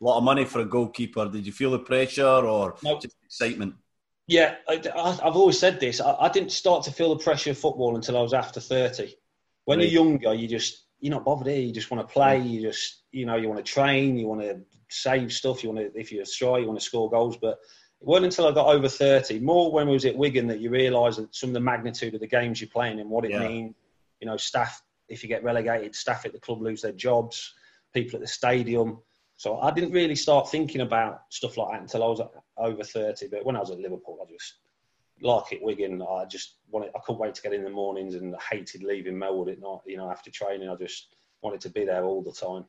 [0.00, 1.28] A lot of money for a goalkeeper.
[1.28, 3.02] Did you feel the pressure or nope.
[3.02, 3.74] just excitement?
[4.28, 4.74] Yeah, I,
[5.24, 6.00] have always said this.
[6.00, 9.14] I, I, didn't start to feel the pressure of football until I was after 30.
[9.64, 9.88] When right.
[9.88, 11.60] you're younger, you just you're not bothered here.
[11.60, 12.40] You just want to play.
[12.40, 14.16] You just, you know, you want to train.
[14.16, 15.62] You want to save stuff.
[15.62, 17.36] You want to, if you're a striker, you want to score goals.
[17.36, 17.58] But
[18.00, 20.70] it wasn't until I got over 30, more when I was at Wigan, that you
[20.70, 23.46] realise that some of the magnitude of the games you're playing and what it yeah.
[23.46, 23.74] means.
[24.20, 27.54] You know, staff, if you get relegated, staff at the club lose their jobs,
[27.94, 28.98] people at the stadium.
[29.38, 32.20] So I didn't really start thinking about stuff like that until I was
[32.56, 33.28] over 30.
[33.28, 34.54] But when I was at Liverpool, I just
[35.22, 36.90] like it Wigan, I just wanted.
[36.96, 39.78] I couldn't wait to get in the mornings, and I hated leaving Melwood at night.
[39.86, 42.64] You know, after training, I just wanted to be there all the time.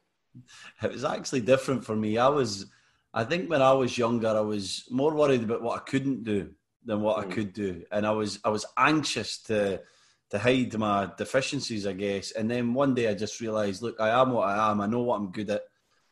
[0.83, 2.19] It was actually different for me.
[2.19, 2.67] I was,
[3.15, 6.51] I think, when I was younger, I was more worried about what I couldn't do
[6.85, 7.31] than what mm.
[7.31, 9.81] I could do, and I was, I was anxious to
[10.29, 12.29] to hide my deficiencies, I guess.
[12.31, 14.81] And then one day, I just realised, look, I am what I am.
[14.81, 15.63] I know what I'm good at.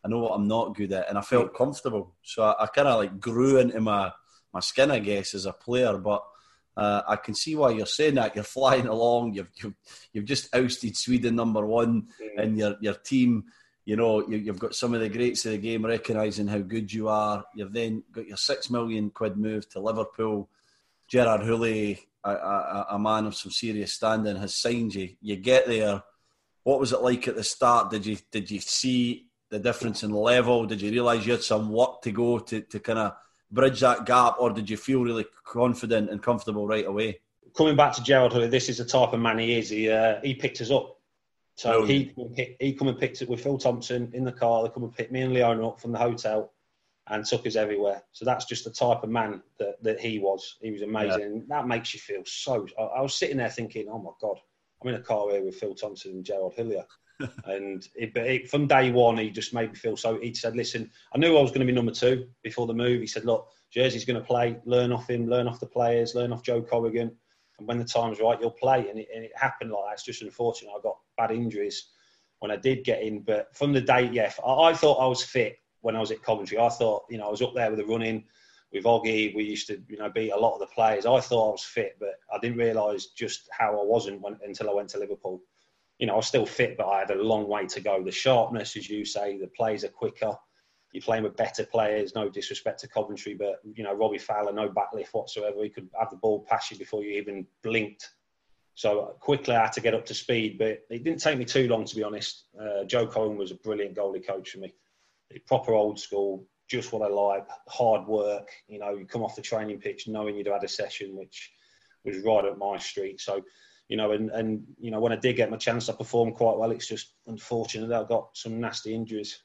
[0.07, 2.15] I know what I'm not good at, and I felt comfortable.
[2.23, 4.11] So I, I kind of like grew into my
[4.53, 5.97] my skin, I guess, as a player.
[5.97, 6.23] But
[6.77, 8.35] uh, I can see why you're saying that.
[8.35, 9.33] You're flying along.
[9.33, 9.73] You've you've,
[10.13, 12.41] you've just ousted Sweden number one, mm.
[12.41, 13.45] and your your team.
[13.83, 16.91] You know, you, have got some of the greats of the game recognising how good
[16.91, 17.45] you are.
[17.55, 20.49] You've then got your six million quid move to Liverpool.
[21.07, 25.15] Gerard Houllier, a, a, a man of some serious standing, has signed you.
[25.21, 26.03] You get there.
[26.63, 27.89] What was it like at the start?
[27.89, 30.65] Did you did you see the difference in level?
[30.65, 33.15] Did you realise you had some work to go to, to kind of
[33.51, 37.19] bridge that gap, or did you feel really confident and comfortable right away?
[37.55, 39.69] Coming back to Gerald this is the type of man he is.
[39.69, 40.99] He uh, he picked us up.
[41.55, 42.13] So he
[42.59, 44.63] he come and picked it with Phil Thompson in the car.
[44.63, 46.53] They come and picked me and Leona up from the hotel
[47.09, 48.03] and took us everywhere.
[48.11, 50.57] So that's just the type of man that, that he was.
[50.61, 51.35] He was amazing.
[51.35, 51.57] Yeah.
[51.57, 52.67] That makes you feel so.
[52.77, 54.39] I, I, was sitting there thinking, oh my God,
[54.81, 56.85] I'm in a car here with Phil Thompson and Gerald Houllier.
[57.45, 60.19] and it, but it, from day one, he just made me feel so.
[60.19, 63.01] He said, "Listen, I knew I was going to be number two before the move."
[63.01, 64.57] He said, "Look, Jerzy's going to play.
[64.65, 65.27] Learn off him.
[65.27, 66.13] Learn off the players.
[66.13, 67.15] Learn off Joe Corrigan.
[67.57, 69.93] And when the time's right, you'll play." And it, and it happened like that.
[69.93, 70.71] It's just unfortunate.
[70.77, 71.89] I got bad injuries
[72.39, 75.23] when I did get in, but from the day, yeah, I, I thought I was
[75.23, 76.59] fit when I was at Coventry.
[76.59, 78.25] I thought, you know, I was up there with the running
[78.71, 79.35] with Oggy.
[79.35, 81.05] We used to, you know, beat a lot of the players.
[81.05, 84.69] I thought I was fit, but I didn't realise just how I wasn't when, until
[84.69, 85.41] I went to Liverpool
[85.99, 88.03] you know, I was still fit, but I had a long way to go.
[88.03, 90.35] The sharpness, as you say, the plays are quicker.
[90.93, 92.15] You're playing with better players.
[92.15, 95.63] No disrespect to Coventry, but you know, Robbie Fowler, no backlift whatsoever.
[95.63, 98.09] He could have the ball past you before you even blinked.
[98.75, 101.67] So quickly, I had to get up to speed, but it didn't take me too
[101.67, 102.45] long, to be honest.
[102.59, 104.73] Uh, Joe Corrigan was a brilliant goalie coach for me.
[105.47, 107.47] Proper old school, just what I like.
[107.67, 108.49] Hard work.
[108.67, 111.51] You know, you come off the training pitch knowing you'd had a session, which
[112.03, 113.19] was right up my street.
[113.21, 113.43] So
[113.87, 116.57] you know, and, and you know, when I did get my chance, I performed quite
[116.57, 116.71] well.
[116.71, 119.41] It's just unfortunate that I got some nasty injuries.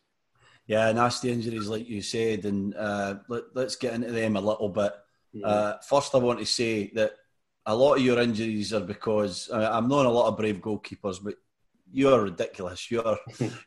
[0.66, 4.68] Yeah, nasty injuries, like you said, and uh, let, us get into them a little
[4.68, 4.92] bit.
[5.32, 5.46] Yeah.
[5.46, 7.12] Uh, first, I want to say that
[7.66, 11.22] a lot of your injuries are because I I'm knowing a lot of brave goalkeepers,
[11.22, 11.34] but
[11.92, 12.90] you're ridiculous.
[12.90, 13.18] You're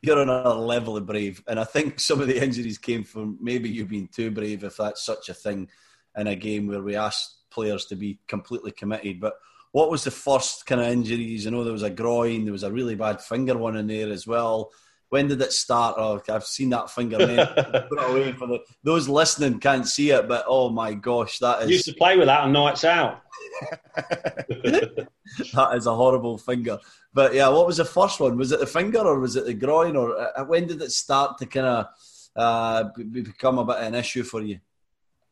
[0.01, 3.37] you're on another level of brave, and I think some of the injuries came from
[3.39, 5.69] maybe you being too brave, if that's such a thing,
[6.17, 9.19] in a game where we asked players to be completely committed.
[9.19, 9.35] But
[9.71, 11.45] what was the first kind of injuries?
[11.45, 14.11] I know there was a groin, there was a really bad finger one in there
[14.11, 14.71] as well.
[15.15, 15.95] When did it start?
[15.97, 17.17] Oh, I've seen that finger.
[17.89, 21.63] Put it away for the those listening can't see it, but oh my gosh, that
[21.63, 21.69] is.
[21.69, 23.21] Used to play with that on nights out.
[23.95, 26.79] that is a horrible finger.
[27.13, 28.35] But yeah, what was the first one?
[28.35, 29.95] Was it the finger or was it the groin?
[29.95, 31.87] Or uh, when did it start to kind of
[32.35, 34.59] uh, become a bit of an issue for you?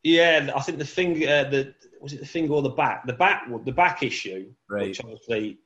[0.02, 3.06] Yeah, I think the finger, uh, the was it the finger or the back?
[3.06, 4.88] The back, the back issue, right.
[4.88, 5.58] which obviously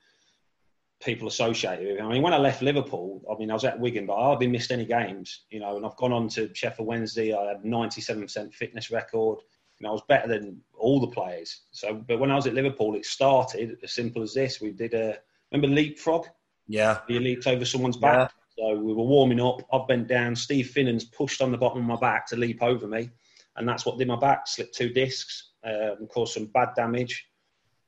[1.03, 2.01] people associated with.
[2.01, 4.47] I mean, when I left Liverpool, I mean, I was at Wigan, but I hardly
[4.47, 5.77] missed any games, you know.
[5.77, 7.33] And I've gone on to Sheffield Wednesday.
[7.33, 9.39] I had 97% fitness record.
[9.79, 11.61] You know, I was better than all the players.
[11.71, 14.59] So, but when I was at Liverpool, it started as simple as this.
[14.59, 15.17] We did a
[15.51, 16.25] remember leapfrog.
[16.67, 18.31] Yeah, you leaped over someone's back.
[18.57, 18.73] Yeah.
[18.73, 19.61] So we were warming up.
[19.71, 20.35] I bent down.
[20.35, 23.11] Steve Finnan's pushed on the bottom of my back to leap over me,
[23.55, 24.47] and that's what did my back.
[24.47, 27.27] Slipped two discs um, caused some bad damage.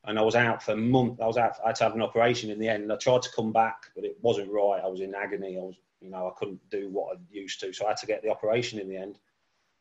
[0.04, 1.20] And I was out for a month.
[1.20, 1.56] I was out.
[1.62, 2.84] I had to have an operation in the end.
[2.84, 4.80] And I tried to come back, but it wasn't right.
[4.82, 5.58] I was in agony.
[5.58, 8.06] I was, you know, I couldn't do what I used to, so I had to
[8.06, 9.18] get the operation in the end.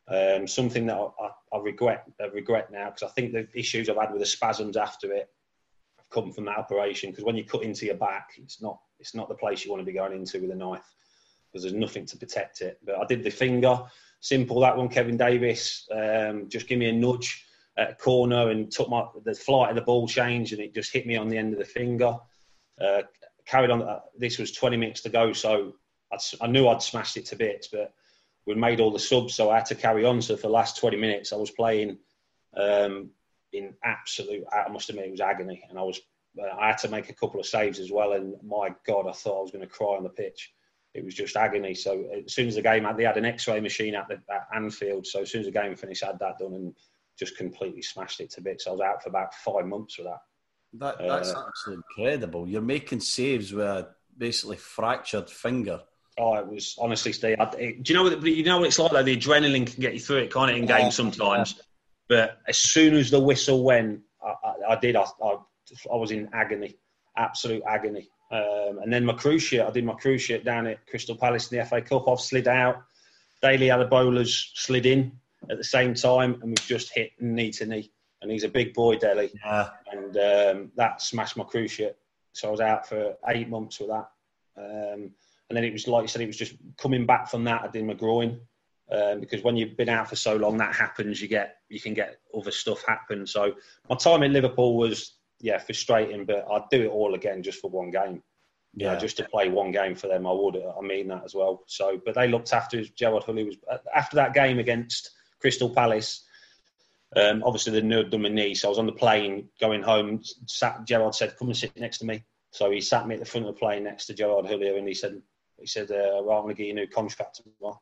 [0.10, 2.05] Um, something that I, I, regret.
[2.19, 5.29] I regret now because I think the issues I've had with the spasms after it
[5.97, 7.12] have come from that operation.
[7.12, 9.82] Because when you cut into your back, it's not it's not the place you want
[9.82, 10.95] to be going into with a knife
[11.51, 12.79] because there's nothing to protect it.
[12.86, 13.82] But I did the finger,
[14.19, 14.89] simple that one.
[14.89, 17.45] Kevin Davies, um, just give me a nudge
[17.79, 20.91] at a corner and took my the flight of the ball change and it just
[20.91, 22.15] hit me on the end of the finger.
[22.79, 23.03] Uh,
[23.45, 23.81] carried on.
[23.81, 25.73] Uh, this was 20 minutes to go, so
[26.11, 27.93] I'd, i knew I'd smashed it to bits, but
[28.45, 30.21] we made all the subs, so I had to carry on.
[30.21, 31.97] So for the last 20 minutes, I was playing
[32.55, 33.11] um,
[33.53, 34.43] in absolute.
[34.51, 35.99] I must admit, it was agony, and I was.
[36.39, 39.13] Uh, I had to make a couple of saves as well, and my God, I
[39.13, 40.53] thought I was going to cry on the pitch.
[40.93, 41.73] It was just agony.
[41.73, 45.05] So as soon as the game, they had an X-ray machine at, the, at Anfield.
[45.05, 46.75] So as soon as the game finished, I had that done, and
[47.19, 48.65] just completely smashed it to bits.
[48.65, 50.21] I was out for about five months with that.
[50.79, 52.47] that that's uh, absolutely incredible.
[52.47, 55.82] You're making saves with a basically fractured finger.
[56.17, 57.38] Oh, it was honestly, Steve.
[57.39, 58.25] I, it, do you know what?
[58.25, 58.91] You know what it's like?
[58.91, 60.58] Though the adrenaline can get you through it, can't it?
[60.58, 61.55] In games sometimes.
[61.58, 61.63] Yeah.
[62.08, 64.95] But as soon as the whistle went, I, I, I did.
[64.95, 66.75] I, I, was in agony,
[67.15, 68.10] absolute agony.
[68.32, 71.65] Um, and then my cruciate, I did my cruciate down at Crystal Palace in the
[71.65, 72.08] FA Cup.
[72.08, 72.84] I've slid out.
[73.41, 75.12] Dele Adebola's slid in
[75.49, 77.91] at the same time, and we've just hit knee to knee.
[78.21, 79.32] And he's a big boy, Dele.
[79.45, 79.69] Yeah.
[79.91, 81.95] And um, that smashed my cruciate.
[82.34, 84.10] So I was out for eight months with that.
[84.58, 85.12] Um,
[85.49, 87.63] and then it was like you said, it was just coming back from that.
[87.63, 88.39] I did my groin
[88.91, 91.21] um, because when you've been out for so long, that happens.
[91.21, 93.25] You get you can get other stuff happen.
[93.25, 93.54] So
[93.89, 97.69] my time in Liverpool was yeah frustrating, but I'd do it all again just for
[97.69, 98.21] one game.
[98.75, 100.56] Yeah, just to play one game for them, I would.
[100.56, 101.63] I mean that as well.
[101.65, 103.58] So, but they looked after Gerard Houllier was
[103.95, 106.25] after that game against Crystal Palace.
[107.15, 110.21] Um, obviously, the nerd done my knee, so I was on the plane going home.
[110.45, 113.25] Sat, Gerard said, "Come and sit next to me." So he sat me at the
[113.25, 115.21] front of the plane next to Gerard Houllier, and he said,
[115.58, 117.82] "He said, uh, I'm going to get you a new contract tomorrow."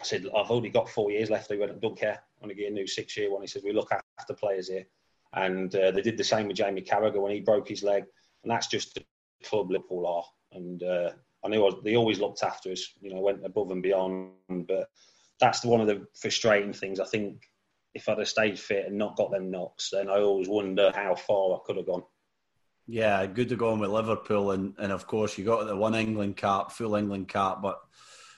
[0.00, 2.22] I said, "I've only got four years left." He went, "I don't care.
[2.40, 4.86] I'm going to get a new six-year one." He said, "We look after players here,"
[5.32, 8.04] and uh, they did the same with Jamie Carragher when he broke his leg,
[8.42, 9.04] and that's just the
[9.42, 10.24] club Liverpool are.
[10.52, 11.10] And uh,
[11.44, 12.94] I knew I was, they always looked after us.
[13.00, 14.88] You know, went above and beyond, but
[15.40, 17.00] that's one of the frustrating things.
[17.00, 17.42] I think
[17.94, 21.14] if I'd have stayed fit and not got them knocks, then I always wonder how
[21.14, 22.02] far I could have gone.
[22.86, 25.94] Yeah, good to go on with Liverpool, and, and of course you got the one
[25.94, 27.80] England cap, full England cap, but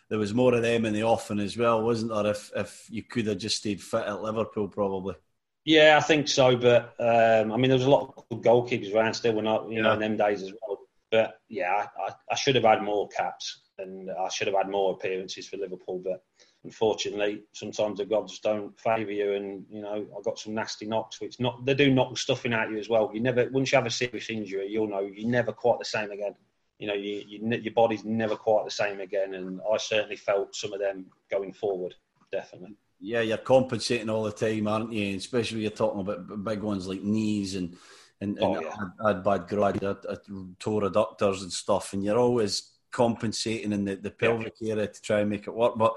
[0.08, 2.26] there was more of them in the offing as well, wasn't there?
[2.26, 5.16] If if you could have just stayed fit at Liverpool, probably.
[5.64, 6.56] Yeah, I think so.
[6.56, 9.56] But um, I mean, there was a lot of good goalkeepers around still when I,
[9.64, 9.82] you yeah.
[9.82, 10.78] know, in them days as well.
[11.10, 14.92] But yeah, I, I should have had more caps and I should have had more
[14.92, 16.00] appearances for Liverpool.
[16.04, 16.22] But
[16.66, 21.20] unfortunately, sometimes the gods don't favour you, and you know I got some nasty knocks,
[21.20, 23.10] which not they do knock stuffing at you as well.
[23.14, 26.10] You never once you have a serious injury, you'll know you're never quite the same
[26.10, 26.34] again.
[26.78, 30.54] You know, you, you, your body's never quite the same again, and I certainly felt
[30.54, 31.94] some of them going forward,
[32.30, 32.76] definitely.
[33.00, 35.06] Yeah, you're compensating all the time, aren't you?
[35.06, 37.76] And especially you're talking about big ones like knees and
[38.20, 38.74] and, and oh, yeah.
[39.04, 40.16] I, had, bad grad, I, I
[40.58, 45.20] tore adductors and stuff, and you're always compensating in the, the pelvic area to try
[45.20, 45.76] and make it work.
[45.76, 45.94] But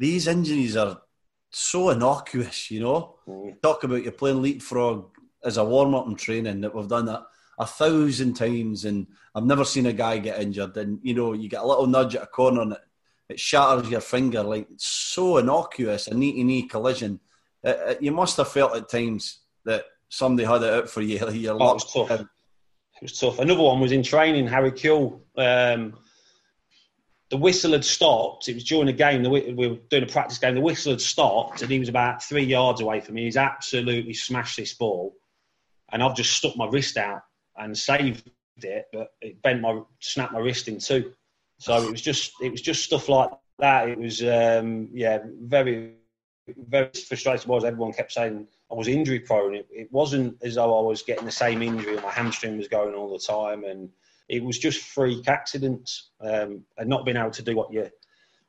[0.00, 1.02] these injuries are
[1.50, 3.16] so innocuous, you know.
[3.28, 3.60] Mm.
[3.60, 5.10] Talk about you playing leapfrog
[5.44, 7.22] as a warm up and training that we've done that
[7.58, 10.74] a thousand times, and I've never seen a guy get injured.
[10.78, 12.80] And you know, you get a little nudge at a corner and it,
[13.28, 17.20] it shatters your finger, like it's so innocuous, a knee to knee collision.
[17.62, 21.18] It, it, you must have felt at times that somebody had it out for you.
[21.30, 22.10] Your oh, it was tough.
[22.10, 22.26] It
[23.02, 23.38] was tough.
[23.38, 24.46] Another one was in training.
[24.46, 25.20] Harry Kewell.
[25.36, 25.98] Um,
[27.30, 28.48] the whistle had stopped.
[28.48, 29.22] It was during a game.
[29.22, 30.54] We were doing a practice game.
[30.54, 33.24] The whistle had stopped, and he was about three yards away from me.
[33.24, 35.14] He's absolutely smashed this ball,
[35.90, 37.22] and I've just stuck my wrist out
[37.56, 38.28] and saved
[38.62, 41.12] it, but it bent my, snapped my wrist in two.
[41.58, 43.88] So it was just, it was just stuff like that.
[43.88, 45.94] It was, um, yeah, very,
[46.48, 47.48] very frustrating.
[47.48, 49.54] Was everyone kept saying I was injury prone.
[49.54, 51.96] It, it wasn't as though I was getting the same injury.
[51.96, 53.90] My hamstring was going all the time, and
[54.30, 57.90] it was just freak accidents um, and not being able to do what you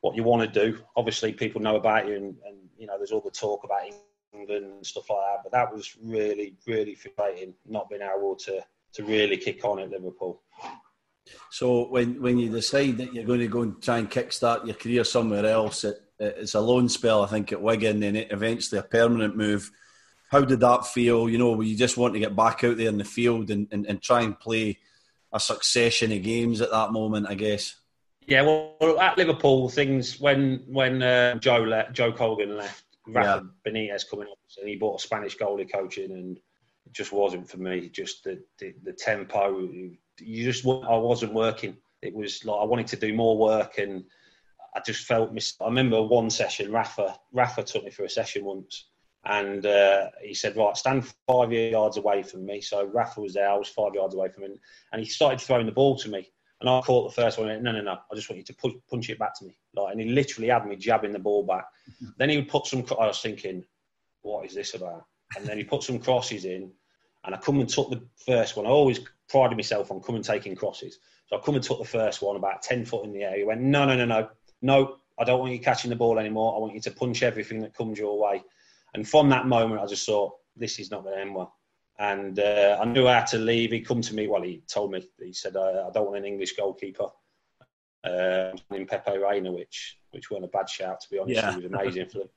[0.02, 0.80] what you want to do.
[0.96, 3.82] Obviously, people know about you, and, and, you know there's all the talk about
[4.34, 5.40] England and stuff like that.
[5.44, 8.64] But that was really, really frustrating not being able to
[8.94, 10.42] to really kick on at Liverpool.
[11.50, 14.76] So when when you decide that you're going to go and try and kickstart your
[14.76, 18.78] career somewhere else, it, it's a loan spell, I think, at Wigan, and it eventually
[18.78, 19.72] a permanent move.
[20.30, 21.28] How did that feel?
[21.28, 23.86] You know, you just want to get back out there in the field and, and,
[23.88, 24.78] and try and play
[25.34, 27.76] a succession of games at that moment, I guess.
[28.28, 33.72] Yeah, well, at Liverpool, things when when uh, Joe le- Joe Corrigan left, Rafa yeah.
[33.72, 37.58] Benitez coming up, and he brought a Spanish goalie coaching, and it just wasn't for
[37.58, 37.90] me.
[37.90, 39.60] Just the, the, the tempo,
[40.20, 41.78] you just I wasn't working.
[42.02, 44.04] It was like I wanted to do more work, and
[44.76, 45.34] I just felt.
[45.34, 48.86] Mis- I remember one session, Rafa Rafa took me for a session once,
[49.26, 53.50] and uh, he said, "Right, stand five yards away from me." So Rafa was there.
[53.50, 54.60] I was five yards away from him,
[54.92, 56.28] and he started throwing the ball to me.
[56.60, 57.50] And I caught the first one.
[57.50, 58.00] And went, no, no, no.
[58.12, 59.58] I just want you to push, punch it back to me.
[59.74, 61.66] Like, and he literally had me jabbing the ball back.
[62.18, 62.86] then he would put some.
[63.00, 63.64] I was thinking,
[64.22, 65.06] what is this about?
[65.38, 66.72] And then he put some crosses in,
[67.24, 68.66] and I come and took the first one.
[68.66, 71.00] I always prided myself on coming taking crosses.
[71.28, 73.38] So I come and took the first one about 10 foot in the air.
[73.38, 74.30] He went, no, no, no, no,
[74.62, 76.56] no, I don't want you catching the ball anymore.
[76.56, 78.44] I want you to punch everything that comes your way.
[78.94, 81.56] And from that moment, I just thought, this is not going to end well.
[82.00, 83.72] And uh, I knew I had to leave.
[83.72, 86.26] He come to me, well, he told me, he said, uh, I don't want an
[86.26, 87.08] English goalkeeper.
[88.04, 91.36] Uh, in Pepe Reina, which which weren't a bad shout, to be honest.
[91.36, 91.52] Yeah.
[91.52, 92.30] He was amazing for them.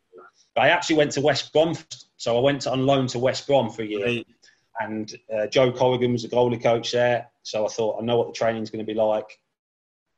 [0.54, 1.74] But I actually went to West Brom,
[2.18, 4.06] so I went to, on loan to West Brom for a year.
[4.06, 4.26] Right.
[4.80, 8.26] And uh, Joe Corrigan was the goalie coach there, so I thought I know what
[8.26, 9.40] the training's going to be like.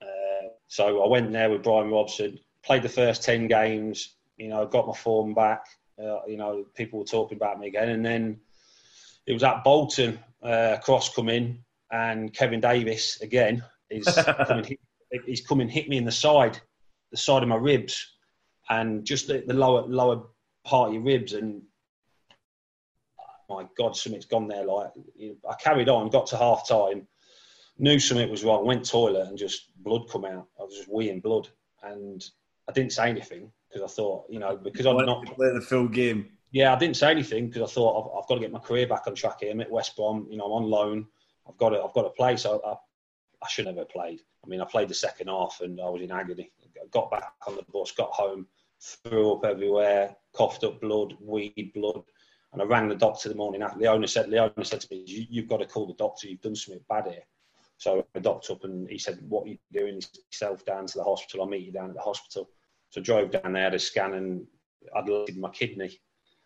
[0.02, 4.16] Uh, so I went there with Brian Robson, played the first ten games.
[4.38, 5.64] You know, got my form back.
[6.02, 8.38] Uh, you know, people were talking about me again, and then
[9.26, 10.18] it was at Bolton.
[10.42, 11.58] Uh, cross come in,
[11.90, 14.04] and Kevin Davies again is
[14.46, 14.64] coming.
[14.64, 16.60] Hit, he's coming hit me in the side,
[17.10, 18.14] the side of my ribs,
[18.68, 20.24] and just the, the lower lower
[20.64, 21.62] part of your ribs, and
[23.48, 24.64] my God, something's gone there.
[24.64, 24.90] Like
[25.48, 27.06] I carried on, got to half time,
[27.78, 30.46] knew something was wrong, went toilet, and just blood come out.
[30.60, 31.48] I was just weeing blood,
[31.82, 32.22] and
[32.68, 35.88] I didn't say anything because I thought, you know, because I'm not play the full
[35.88, 36.30] game.
[36.52, 38.86] Yeah, I didn't say anything because I thought I've, I've, got to get my career
[38.86, 39.50] back on track here.
[39.50, 41.06] I'm at West Brom, you know, I'm on loan.
[41.48, 42.36] I've got to, I've got to play.
[42.36, 42.74] So I,
[43.44, 44.20] I should have played.
[44.44, 46.52] I mean, I played the second half and I was in agony.
[46.92, 48.46] got back on the bus, got home,
[48.80, 52.02] threw up everywhere, coughed up blood, weed blood,
[52.52, 53.78] and I rang the doctor the morning after.
[53.78, 56.28] The owner said, the owner said to me, you, have got to call the doctor.
[56.28, 57.22] You've done something bad here."
[57.78, 60.00] So I doctor up and he said, "What are you doing?"
[60.30, 61.42] Yourself down to the hospital.
[61.42, 62.48] I'll meet you down at the hospital.
[62.96, 64.46] So I drove down there, to scan, and
[64.94, 66.00] I'd looked my kidney,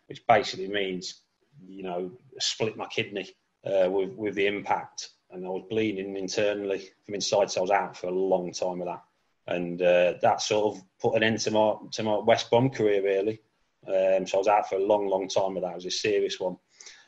[0.07, 1.21] which basically means,
[1.65, 3.29] you know, split my kidney
[3.65, 7.49] uh, with with the impact, and I was bleeding internally from inside.
[7.49, 9.01] So I was out for a long time with that,
[9.47, 13.01] and uh, that sort of put an end to my to my West Brom career
[13.01, 13.39] really.
[13.87, 15.71] Um, so I was out for a long, long time with that.
[15.71, 16.57] It was a serious one.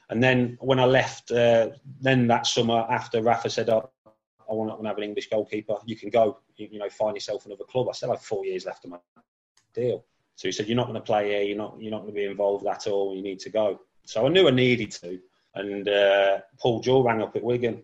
[0.10, 3.92] And then when I left, uh, then that summer after Rafa said, oh,
[4.50, 5.76] I want to have an English goalkeeper.
[5.86, 7.90] You can go, you, you, know, find yourself another club.
[7.90, 8.98] I I have four years left of my
[9.74, 10.06] deal.
[10.36, 11.42] So he said, you're not going to play here.
[11.42, 13.16] You're not, you're not going to be involved at all.
[13.16, 13.80] You need to go.
[14.06, 15.20] So I knew I needed to.
[15.56, 17.84] And uh, Paul Jewell rang up at Wigan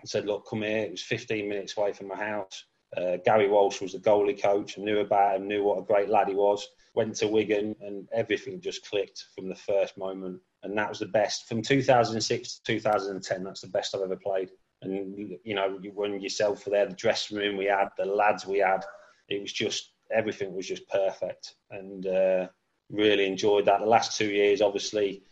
[0.00, 0.84] and said, look, come here.
[0.84, 2.64] It was 15 minutes away from my house.
[2.96, 4.78] Uh, Gary Walsh was the goalie coach.
[4.78, 6.66] I knew about him, knew what a great lad he was
[6.98, 10.40] went to Wigan, and everything just clicked from the first moment.
[10.64, 13.44] And that was the best from 2006 to 2010.
[13.44, 14.50] That's the best I've ever played.
[14.82, 18.58] And you know, when yourself were there, the dressing room we had, the lads we
[18.58, 18.84] had,
[19.28, 21.54] it was just everything was just perfect.
[21.70, 22.48] And uh,
[22.90, 23.80] really enjoyed that.
[23.80, 25.22] The last two years, obviously,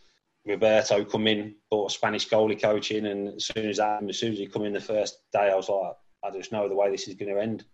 [0.45, 4.33] Roberto come in, bought a Spanish goalie coaching, and as soon as that, as soon
[4.33, 6.89] as he come in the first day, I was like, I just know the way
[6.89, 7.65] this is going to end.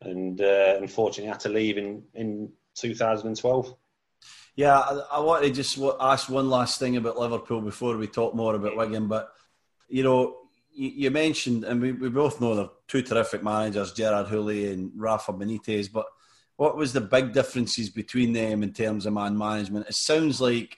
[0.00, 3.74] And uh, unfortunately, I had to leave in in 2012.
[4.54, 8.34] Yeah, I, I want to just ask one last thing about Liverpool before we talk
[8.34, 9.08] more about Wigan.
[9.08, 9.32] But
[9.88, 10.36] you know,
[10.74, 15.32] you, mentioned, and we, we both know they're two terrific managers, Gerard Houllier and Rafa
[15.32, 15.90] Benitez.
[15.90, 16.06] But
[16.56, 19.88] what was the big differences between them in terms of man management?
[19.88, 20.76] It sounds like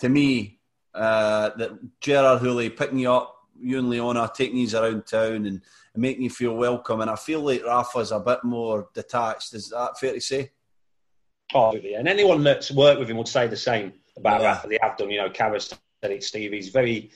[0.00, 0.60] to me
[0.94, 5.46] uh, that Gerard Houllier picking you up, you and Leona taking you around town and,
[5.46, 5.62] and
[5.96, 7.00] making you feel welcome.
[7.00, 9.54] And I feel like Rafa's a bit more detached.
[9.54, 10.50] Is that fair to say?
[11.54, 11.94] Absolutely.
[11.94, 14.46] And anyone that's worked with him would say the same about yeah.
[14.48, 14.68] Rafa.
[14.68, 16.52] They have done, you know, Carragher said it, Steve.
[16.52, 17.10] He's very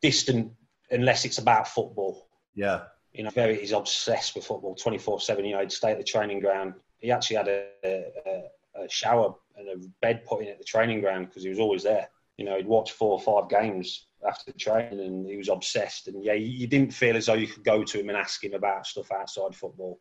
[0.00, 0.52] distant
[0.90, 2.28] unless it's about football.
[2.54, 2.82] Yeah.
[3.14, 5.44] You know, very he's obsessed with football 24 7.
[5.44, 6.74] You know, he'd stay at the training ground.
[6.98, 11.00] He actually had a, a, a shower and a bed put in at the training
[11.00, 12.08] ground because he was always there.
[12.38, 16.08] You know, he'd watch four or five games after training and he was obsessed.
[16.08, 18.54] And yeah, you didn't feel as though you could go to him and ask him
[18.54, 20.00] about stuff outside football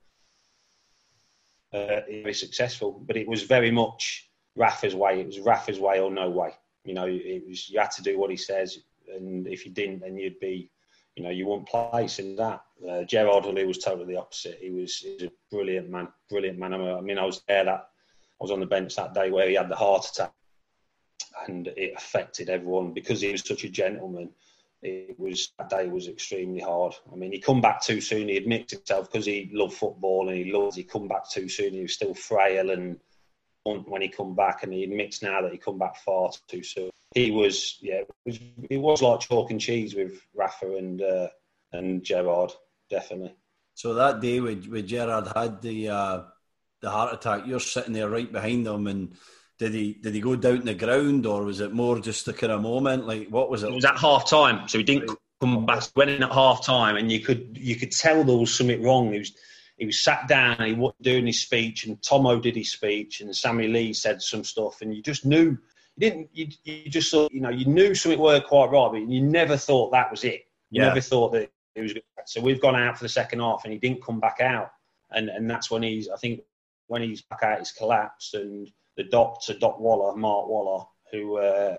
[1.73, 3.03] uh, very successful.
[3.05, 5.21] But it was very much Rafa's way.
[5.21, 6.51] It was Rafa's way or no way.
[6.83, 8.79] You know, it was you had to do what he says,
[9.13, 10.71] and if you didn't, then you'd be,
[11.15, 12.61] you know, you wouldn't place in that.
[12.88, 14.59] Uh, Gerard Houllier was totally the opposite.
[14.61, 16.73] He was, he was a brilliant man, brilliant man.
[16.73, 19.55] I mean, I was there that I was on the bench that day where he
[19.55, 20.34] had the heart attack,
[21.47, 24.32] and it affected everyone because he was such a gentleman
[24.82, 26.95] it was that day was extremely hard.
[27.11, 28.29] I mean, he come back too soon.
[28.29, 30.75] He admits himself because he loved football and he loves.
[30.75, 31.73] He come back too soon.
[31.73, 32.99] He was still frail and
[33.63, 36.89] when he come back, and he admits now that he come back far too soon.
[37.13, 38.39] he was yeah, it was,
[38.71, 41.27] it was like chalk and cheese with Rafa and uh,
[41.71, 42.51] and Gerard,
[42.91, 43.33] definitely.
[43.73, 46.21] So that day when, when Gerard had the uh,
[46.81, 49.15] the heart attack, you're sitting there right behind him, and
[49.57, 52.33] did he did he go down to the ground, or was it more just a
[52.33, 53.07] kind of moment?
[53.07, 53.69] Like what was it?
[53.69, 55.83] It was at half time, so he didn't come back.
[55.95, 59.13] Went in at half time, and you could you could tell there was something wrong.
[59.13, 59.33] He was
[59.77, 63.21] he was sat down, and he was doing his speech, and Tomo did his speech,
[63.21, 65.57] and Sammy Lee said some stuff, and you just knew
[65.95, 66.29] you didn't.
[66.33, 69.57] You, you just thought, you know, you knew something weren't quite right, but you never
[69.57, 70.45] thought that was it.
[70.69, 70.89] You yeah.
[70.89, 71.93] never thought that it was.
[72.26, 74.72] So we've gone out for the second half, and he didn't come back out,
[75.11, 76.09] and and that's when he's.
[76.09, 76.41] I think
[76.88, 81.38] when he's back out, he's collapsed, and the doctor, Doc Waller, Mark Waller, who.
[81.38, 81.76] Uh,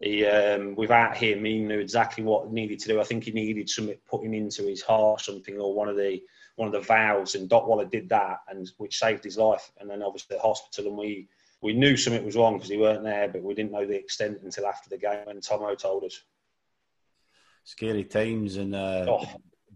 [0.00, 3.00] he, um, without him, he knew exactly what needed to do.
[3.00, 6.20] I think he needed something putting into his heart, something, or one of the
[6.56, 9.72] one of the valves, and Doc Waller did that, and which saved his life.
[9.78, 11.28] And then obviously the hospital, and we
[11.62, 14.40] we knew something was wrong because he weren't there, but we didn't know the extent
[14.42, 16.22] until after the game when Tomo told us.
[17.64, 19.26] Scary times and uh, oh.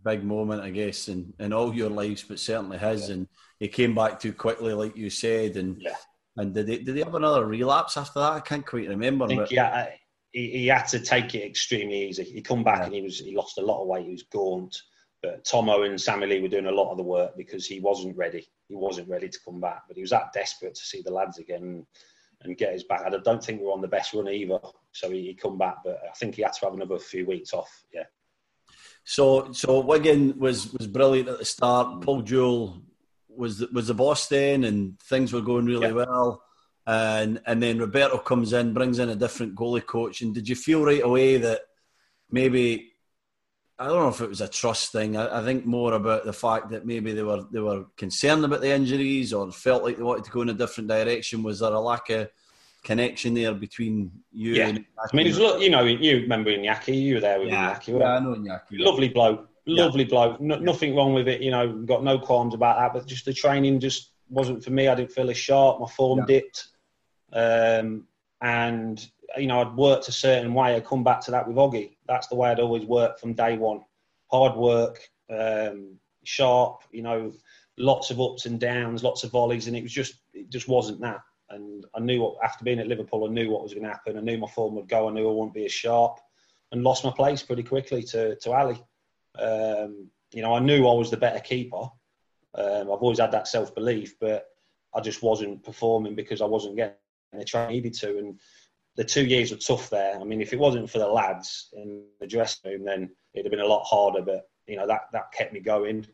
[0.05, 3.09] big moment, I guess, in, in all your lives, but certainly his.
[3.09, 3.14] Yeah.
[3.14, 3.28] And
[3.59, 5.57] he came back too quickly, like you said.
[5.57, 5.97] And yeah.
[6.36, 8.32] and did he, did he have another relapse after that?
[8.32, 9.24] I can't quite remember.
[9.24, 9.53] I think, but...
[9.53, 9.89] yeah,
[10.32, 12.24] he, he, had to take it extremely easy.
[12.24, 12.84] He come back yeah.
[12.86, 14.05] and he was he lost a lot of weight.
[14.05, 14.76] He was gaunt.
[15.22, 18.16] But Tomo and Sammy Lee were doing a lot of the work because he wasn't
[18.16, 18.47] ready.
[18.68, 21.39] He wasn't ready to come back, but he was that desperate to see the lads
[21.39, 21.84] again
[22.43, 23.03] and get his back.
[23.05, 24.61] I don't think we are on the best run either,
[24.93, 25.78] so he, he come back.
[25.84, 27.84] But I think he had to have another few weeks off.
[27.93, 28.05] Yeah.
[29.05, 31.89] So, so Wigan was was brilliant at the start.
[31.89, 32.03] Mm.
[32.03, 32.82] Paul Jewell
[33.28, 35.93] was was the boss then, and things were going really yeah.
[35.93, 36.43] well.
[36.86, 40.22] And and then Roberto comes in, brings in a different goalie coach.
[40.22, 41.61] And did you feel right away that
[42.30, 42.93] maybe
[43.81, 45.16] I don't know if it was a trust thing.
[45.16, 48.61] I, I, think more about the fact that maybe they were they were concerned about
[48.61, 51.45] the injuries or felt like they wanted to go in a different direction.
[51.45, 52.29] Was there a lack of
[52.83, 54.55] connection there between you?
[54.55, 57.51] Yeah, and I mean, it was, you know, you remember Iñaki, you were there with
[57.51, 57.74] yeah.
[57.74, 58.01] Iñaki.
[58.01, 58.61] Yeah, I know Iñaki.
[58.72, 60.09] Lovely bloke, lovely yeah.
[60.09, 60.41] bloke.
[60.41, 61.41] No, nothing wrong with it.
[61.41, 62.93] You know, got no qualms about that.
[62.93, 64.89] But just the training just wasn't for me.
[64.89, 65.79] I didn't feel as sharp.
[65.79, 66.24] My form yeah.
[66.26, 66.66] dipped,
[67.33, 68.09] um,
[68.41, 70.74] and you know, I'd worked a certain way.
[70.74, 71.97] I come back to that with Oggy.
[72.07, 73.81] That's the way I'd always worked from day one.
[74.31, 75.01] Hard work,
[75.31, 76.83] um, sharp.
[76.91, 77.33] You know,
[77.76, 81.01] lots of ups and downs, lots of volleys, and it was just it just wasn't
[81.03, 81.20] that.
[81.51, 84.16] And I knew what after being at Liverpool, I knew what was going to happen.
[84.16, 85.09] I knew my form would go.
[85.09, 86.18] I knew I wouldn't be as sharp,
[86.72, 88.83] and lost my place pretty quickly to to Ali.
[89.39, 91.89] Um, you know, I knew I was the better keeper.
[92.55, 94.47] Um, I've always had that self belief, but
[94.95, 96.95] I just wasn't performing because I wasn't getting
[97.33, 98.18] the training I needed to.
[98.18, 98.41] And
[98.99, 100.20] the two years were tough there.
[100.20, 103.53] I mean, if it wasn't for the lads in the dressing room, then it'd have
[103.53, 104.20] been a lot harder.
[104.22, 106.07] But you know that that kept me going.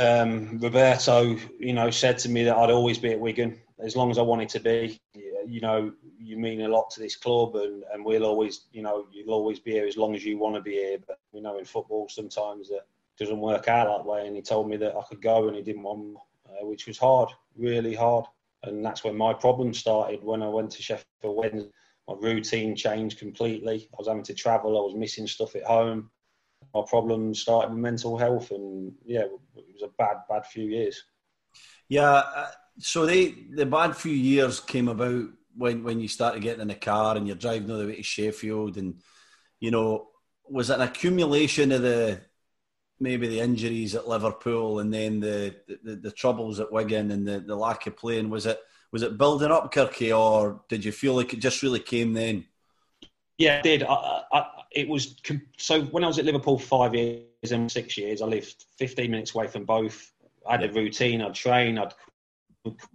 [0.00, 4.10] Um, Roberto, you know, said to me that I'd always be at Wigan as long
[4.10, 4.98] as I wanted to be.
[5.14, 9.06] You know, you mean a lot to this club, and, and we'll always, you know,
[9.12, 10.98] you'll always be here as long as you want to be here.
[11.06, 12.86] But we know in football sometimes that
[13.18, 14.26] doesn't work out that way.
[14.26, 16.16] And he told me that I could go, and he didn't want,
[16.48, 18.24] uh, which was hard, really hard
[18.62, 20.22] and that's when my problem started.
[20.22, 21.70] When I went to Sheffield Wednesday,
[22.08, 23.88] my routine changed completely.
[23.92, 24.78] I was having to travel.
[24.78, 26.10] I was missing stuff at home.
[26.74, 31.02] My problems started with mental health, and yeah, it was a bad, bad few years.
[31.88, 36.62] Yeah, uh, so they the bad few years came about when when you started getting
[36.62, 39.00] in the car and you're driving all the way to Sheffield, and
[39.60, 40.08] you know,
[40.44, 42.20] was it an accumulation of the
[43.00, 47.40] maybe the injuries at Liverpool and then the, the, the troubles at Wigan and the,
[47.40, 48.30] the lack of playing.
[48.30, 51.80] Was it was it building up, Kirky, or did you feel like it just really
[51.80, 52.46] came then?
[53.36, 53.82] Yeah, it did.
[53.82, 55.16] I, I, it was
[55.58, 59.34] so when I was at Liverpool five years and six years, I lived 15 minutes
[59.34, 60.12] away from both.
[60.46, 61.22] I had a routine.
[61.22, 61.78] I'd train.
[61.78, 61.94] I'd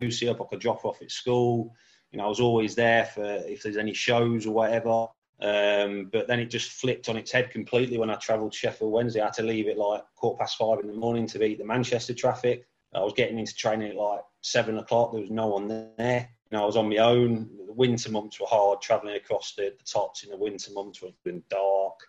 [0.01, 0.41] Lucy up.
[0.41, 1.73] I could drop off at school.
[2.11, 5.07] You know, I was always there for if there's any shows or whatever.
[5.41, 9.21] Um, but then it just flipped on its head completely when I travelled Sheffield Wednesday.
[9.21, 11.65] I had to leave at like quarter past five in the morning to beat the
[11.65, 12.65] Manchester traffic.
[12.95, 15.11] I was getting into training at like seven o'clock.
[15.11, 16.29] There was no one there.
[16.51, 17.49] You know, I was on my own.
[17.65, 21.13] The winter months were hard, travelling across the, the tops in the winter months was
[21.23, 21.99] been dark.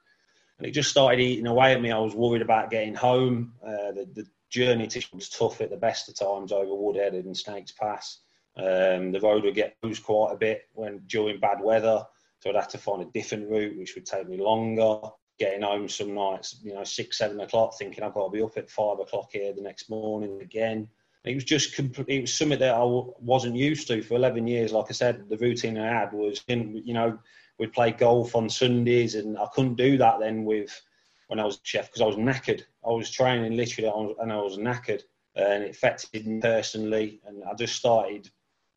[0.59, 1.91] And it just started eating away at me.
[1.91, 3.55] I was worried about getting home.
[3.67, 7.37] Uh, the, the journey to was tough at the best of times over Woodhead and
[7.37, 8.21] Snakes Pass.
[8.57, 12.05] Um, the road would get used quite a bit when during bad weather.
[12.45, 15.01] So I'd have to find a different route, which would take me longer.
[15.39, 18.59] Getting home some nights, you know, six, seven o'clock, thinking I've got to be up
[18.59, 20.87] at five o'clock here the next morning again.
[21.25, 24.73] It was just it was something that I wasn't used to for 11 years.
[24.73, 27.19] Like I said, the routine I had was, in, you know,
[27.59, 30.83] we'd play golf on Sundays, and I couldn't do that then with
[31.29, 32.63] when I was chef because I was knackered.
[32.87, 33.91] I was training literally,
[34.21, 35.03] and I was knackered,
[35.35, 37.23] and it affected me personally.
[37.25, 38.31] And I just started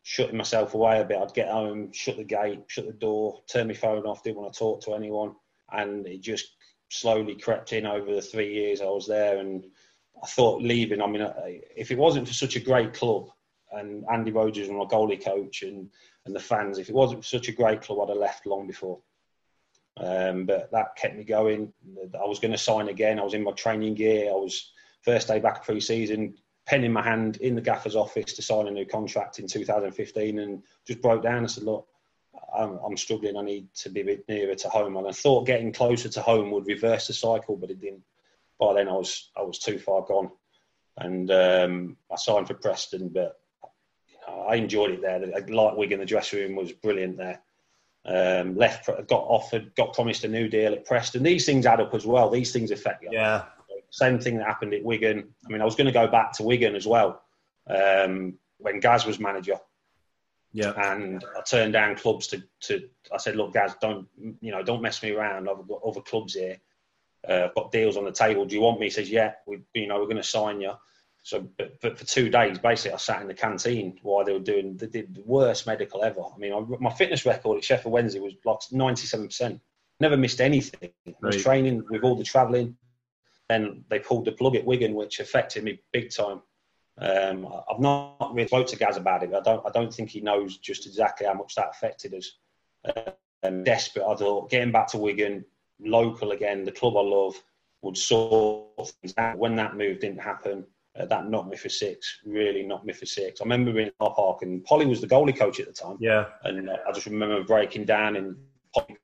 [0.08, 1.18] shutting myself away a bit.
[1.18, 4.54] I'd get home, shut the gate, shut the door, turn my phone off, didn't want
[4.54, 5.34] to talk to anyone.
[5.70, 6.56] And it just
[6.88, 9.36] slowly crept in over the three years I was there.
[9.36, 9.66] And
[10.24, 11.30] I thought leaving, I mean,
[11.76, 13.28] if it wasn't for such a great club
[13.70, 15.90] and Andy Rhodes was my goalie coach and,
[16.24, 18.66] and the fans, if it wasn't for such a great club, I'd have left long
[18.66, 19.00] before.
[19.98, 21.70] Um, but that kept me going.
[22.14, 23.18] I was going to sign again.
[23.18, 24.30] I was in my training gear.
[24.30, 26.36] I was first day back pre-season,
[26.68, 30.38] pen in my hand in the gaffer's office to sign a new contract in 2015,
[30.38, 31.44] and just broke down.
[31.44, 31.86] I said, "Look,
[32.56, 33.36] I'm, I'm struggling.
[33.36, 36.20] I need to be a bit nearer to home." And I thought getting closer to
[36.20, 38.02] home would reverse the cycle, but it didn't.
[38.60, 40.30] By then, I was I was too far gone,
[40.98, 43.08] and um, I signed for Preston.
[43.08, 43.40] But
[44.06, 45.20] you know, I enjoyed it there.
[45.20, 47.40] The light wig in the dressing room was brilliant there.
[48.04, 51.22] Um, left, got offered, got promised a new deal at Preston.
[51.22, 52.30] These things add up as well.
[52.30, 53.10] These things affect you.
[53.12, 53.44] Yeah.
[53.90, 55.34] Same thing that happened at Wigan.
[55.46, 57.22] I mean, I was going to go back to Wigan as well
[57.68, 59.58] um, when Gaz was manager.
[60.52, 60.72] Yeah.
[60.76, 62.88] And I turned down clubs to, to.
[63.12, 64.08] I said, look, Gaz, don't
[64.40, 65.48] you know, don't mess me around.
[65.48, 66.58] I've got other clubs here.
[67.28, 68.44] Uh, I've got deals on the table.
[68.44, 68.86] Do you want me?
[68.86, 69.32] He says, yeah.
[69.46, 70.72] We, you know, we're going to sign you.
[71.22, 74.38] So, but, but, for two days, basically, I sat in the canteen while they were
[74.38, 74.76] doing.
[74.76, 76.20] They did the worst medical ever.
[76.20, 79.60] I mean, I, my fitness record at Sheffield Wednesday was like ninety-seven percent.
[80.00, 80.90] Never missed anything.
[81.06, 81.44] I was right.
[81.44, 82.76] training with all the travelling.
[83.48, 86.42] Then they pulled the plug at Wigan, which affected me big time.
[87.00, 89.32] Um, I've not really spoke to Gaz about it.
[89.32, 89.64] I don't.
[89.66, 92.32] I don't think he knows just exactly how much that affected us.
[93.42, 94.04] Um, desperate.
[94.04, 95.44] I thought getting back to Wigan,
[95.80, 97.34] local again, the club I love,
[97.82, 99.38] would sort things out.
[99.38, 100.66] When that move didn't happen,
[100.98, 102.18] uh, that knocked me for six.
[102.26, 103.40] Really knocked me for six.
[103.40, 105.96] I remember being in our park, and Polly was the goalie coach at the time.
[106.00, 106.26] Yeah.
[106.44, 108.36] And uh, I just remember breaking down and
[108.74, 108.96] Polly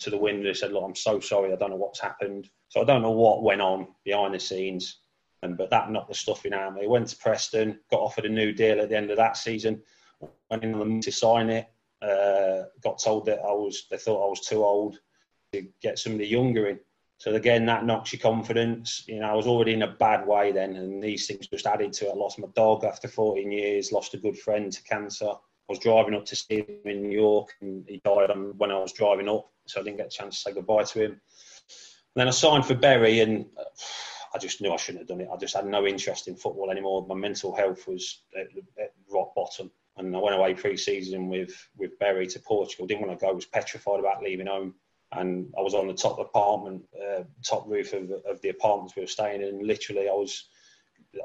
[0.00, 1.52] to the window and said, "Look, I'm so sorry.
[1.52, 5.00] I don't know what's happened." So I don't know what went on behind the scenes,
[5.42, 6.86] and but that knocked the stuffing out of me.
[6.86, 9.82] Went to Preston, got offered a new deal at the end of that season.
[10.50, 11.68] Went in on to sign it.
[12.02, 13.86] Uh, got told that I was.
[13.90, 14.98] They thought I was too old
[15.52, 16.80] to get somebody younger in.
[17.20, 19.04] So again, that knocks your confidence.
[19.06, 21.92] You know, I was already in a bad way then, and these things just added
[21.94, 22.12] to it.
[22.12, 23.92] I lost my dog after 14 years.
[23.92, 25.28] Lost a good friend to cancer.
[25.28, 25.36] I
[25.68, 29.28] was driving up to see him in York, and he died when I was driving
[29.28, 31.10] up, so I didn't get a chance to say goodbye to him.
[31.12, 31.20] And
[32.16, 33.46] then I signed for Bury, and
[34.34, 35.28] I just knew I shouldn't have done it.
[35.32, 37.06] I just had no interest in football anymore.
[37.06, 38.48] My mental health was at,
[38.82, 39.70] at rock bottom.
[39.96, 42.86] And I went away pre-season with, with Bury to Portugal.
[42.86, 43.34] Didn't want to go.
[43.34, 44.74] Was petrified about leaving home.
[45.12, 49.02] And I was on the top apartment, uh, top roof of, of the apartments we
[49.02, 49.66] were staying in.
[49.66, 50.44] Literally, I was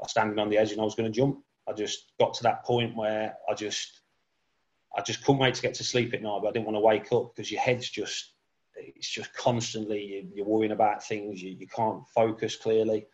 [0.08, 1.38] standing on the edge and I was going to jump.
[1.68, 4.00] I just got to that point where I just,
[4.96, 6.80] I just couldn't wait to get to sleep at night, but I didn't want to
[6.80, 8.32] wake up because your head's just
[8.76, 11.42] it's just constantly you're worrying about things.
[11.42, 13.06] You, you can't focus clearly,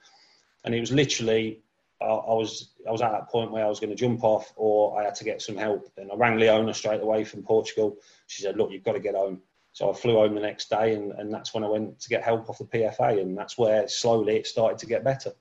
[0.64, 1.62] and it was literally
[2.00, 4.52] I, I was I was at that point where I was going to jump off,
[4.56, 5.90] or I had to get some help.
[5.96, 7.96] And I rang Leona straight away from Portugal.
[8.26, 9.40] She said, "Look, you've got to get home."
[9.72, 12.22] So I flew home the next day, and, and that's when I went to get
[12.22, 15.32] help off the PFA, and that's where slowly it started to get better.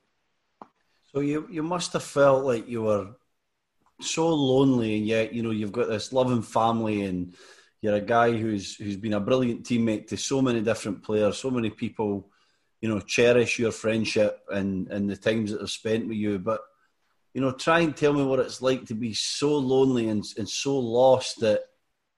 [1.11, 3.09] So you you must have felt like you were
[3.99, 7.33] so lonely, and yet you know you've got this loving family and
[7.81, 11.49] you're a guy who's who's been a brilliant teammate to so many different players, so
[11.49, 12.29] many people,
[12.79, 16.37] you know, cherish your friendship and and the times that I've spent with you.
[16.37, 16.61] But
[17.33, 20.47] you know, try and tell me what it's like to be so lonely and and
[20.47, 21.61] so lost that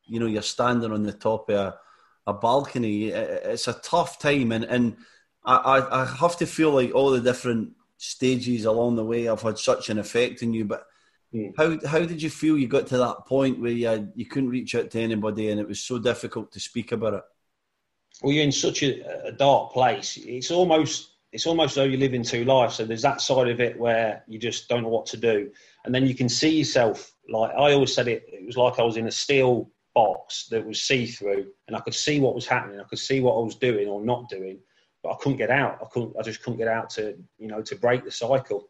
[0.05, 1.79] you know you're standing on the top of a,
[2.27, 3.07] a balcony.
[3.07, 4.97] It's a tough time, and and
[5.45, 9.57] I I have to feel like all the different stages along the way have had
[9.57, 10.85] such an effect on you, but
[11.33, 11.53] Mm.
[11.57, 14.75] How how did you feel you got to that point where you you couldn't reach
[14.75, 17.23] out to anybody and it was so difficult to speak about it?
[18.21, 20.17] Well, you're in such a, a dark place.
[20.17, 22.75] It's almost it's almost though you're living two lives.
[22.75, 25.51] So there's that side of it where you just don't know what to do,
[25.83, 27.11] and then you can see yourself.
[27.27, 30.65] Like I always said, it it was like I was in a steel box that
[30.65, 32.79] was see through, and I could see what was happening.
[32.79, 34.59] I could see what I was doing or not doing,
[35.01, 35.79] but I couldn't get out.
[35.81, 36.15] I couldn't.
[36.19, 38.69] I just couldn't get out to you know to break the cycle.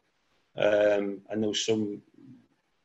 [0.56, 2.02] Um, and there was some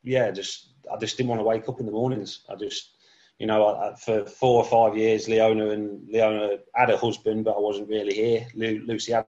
[0.09, 2.40] yeah, just I just didn't want to wake up in the mornings.
[2.48, 2.96] I just,
[3.38, 7.56] you know, I, for four or five years, Leona and Leona had a husband, but
[7.56, 8.46] I wasn't really here.
[8.54, 9.26] Lu, Lucy had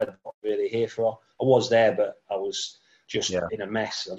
[0.00, 1.18] not really here for her.
[1.40, 2.78] I was there, but I was
[3.08, 3.48] just yeah.
[3.50, 4.08] in a mess.
[4.10, 4.16] I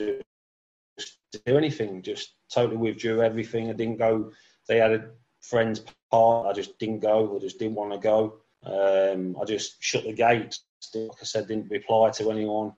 [0.97, 2.01] just didn't do anything.
[2.01, 3.69] Just totally withdrew everything.
[3.69, 4.32] I didn't go.
[4.67, 5.11] They had a
[5.41, 6.47] friend's part.
[6.47, 7.38] I just didn't go.
[7.38, 8.39] I just didn't want to go.
[8.65, 10.59] Um, I just shut the gate.
[10.93, 12.73] Like I said, didn't reply to anyone.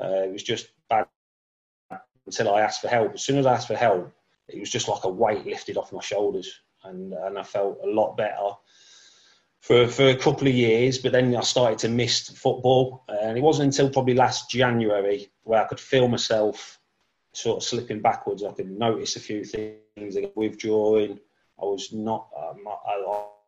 [0.00, 1.06] Uh, it was just bad
[2.26, 3.14] until I asked for help.
[3.14, 4.12] As soon as I asked for help,
[4.48, 7.88] it was just like a weight lifted off my shoulders, and and I felt a
[7.88, 8.50] lot better
[9.60, 10.98] for for a couple of years.
[10.98, 15.62] But then I started to miss football, and it wasn't until probably last January where
[15.62, 16.78] I could feel myself
[17.32, 18.42] sort of slipping backwards.
[18.42, 21.18] I could notice a few things, withdrawing.
[21.60, 22.92] I was not, um, I,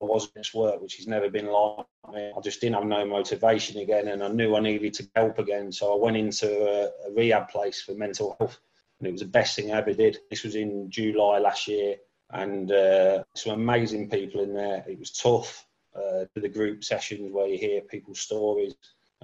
[0.01, 2.33] I wasn't at work, which has never been like me.
[2.37, 5.73] I just didn't have no motivation again, and I knew I needed to help again.
[5.73, 8.59] So I went into a, a rehab place for mental health,
[8.99, 10.19] and it was the best thing I ever did.
[10.31, 11.97] This was in July last year,
[12.31, 14.85] and uh, some amazing people in there.
[14.89, 18.75] It was tough uh, the group sessions where you hear people's stories,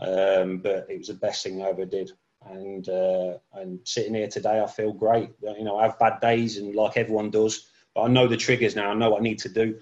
[0.01, 2.13] um, but it was the best thing I ever did.
[2.47, 5.31] And uh, and sitting here today, I feel great.
[5.43, 8.77] You know, I have bad days, and like everyone does, but I know the triggers
[8.77, 8.91] now.
[8.91, 9.79] I know what I need to do.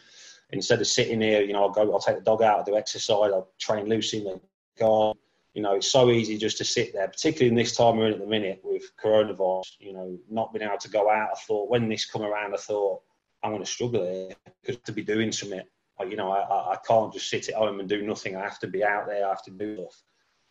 [0.51, 2.76] Instead of sitting here, you know, I'll go, I'll take the dog out, I'll do
[2.76, 4.40] exercise, I'll train Lucy in the
[4.78, 5.18] garden.
[5.55, 8.14] You know, it's so easy just to sit there, particularly in this time we're in
[8.14, 9.72] at the minute with coronavirus.
[9.80, 11.30] You know, not being able to go out.
[11.32, 13.03] I thought when this come around, I thought
[13.42, 15.62] I'm going to struggle here because to be doing something.
[16.00, 18.34] You know, I, I can't just sit at home and do nothing.
[18.34, 19.26] I have to be out there.
[19.26, 20.03] I have to do stuff.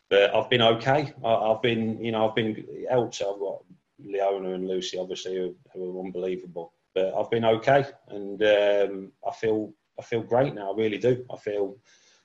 [0.09, 1.13] But I've been okay.
[1.25, 3.21] I, have been, you know, I've been helped.
[3.21, 3.63] I've got
[3.97, 6.73] Leona and Lucy, obviously, who, who are unbelievable.
[6.93, 10.71] But I've been okay, and um, I feel I feel great now.
[10.71, 11.25] I really do.
[11.33, 11.77] I feel,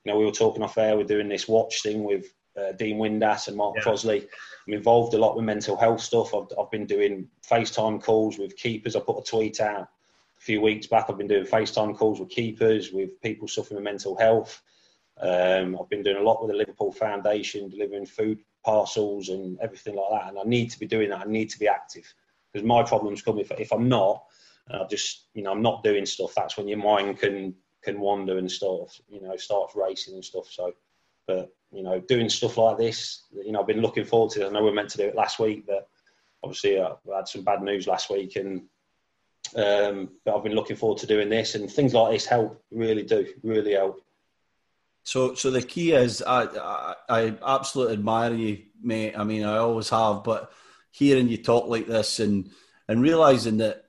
[0.03, 0.97] you know, we were talking off air.
[0.97, 2.25] We're doing this watch thing with
[2.57, 3.83] uh, Dean Windass and Mark yeah.
[3.83, 4.27] Crossley.
[4.67, 6.33] I'm involved a lot with mental health stuff.
[6.33, 8.95] I've, I've been doing FaceTime calls with keepers.
[8.95, 9.81] I put a tweet out
[10.37, 11.05] a few weeks back.
[11.09, 14.61] I've been doing FaceTime calls with keepers, with people suffering with mental health.
[15.19, 19.95] Um, I've been doing a lot with the Liverpool Foundation, delivering food parcels and everything
[19.95, 20.29] like that.
[20.29, 21.25] And I need to be doing that.
[21.25, 22.13] I need to be active
[22.51, 24.23] because my problems come if, if I'm not.
[24.69, 26.33] I just, you know, I'm not doing stuff.
[26.35, 30.47] That's when your mind can can wander and stuff, you know, starts racing and stuff.
[30.49, 30.73] So,
[31.25, 34.47] but you know, doing stuff like this, you know, I've been looking forward to it.
[34.47, 35.87] I know we are meant to do it last week, but
[36.43, 38.63] obviously uh, I had some bad news last week, and
[39.55, 43.03] um, but I've been looking forward to doing this, and things like this help, really
[43.03, 44.01] do, really help.
[45.03, 49.17] So, so the key is, I, I, I absolutely admire you, mate.
[49.17, 50.51] I mean, I always have, but
[50.91, 52.49] hearing you talk like this and
[52.87, 53.87] and realizing that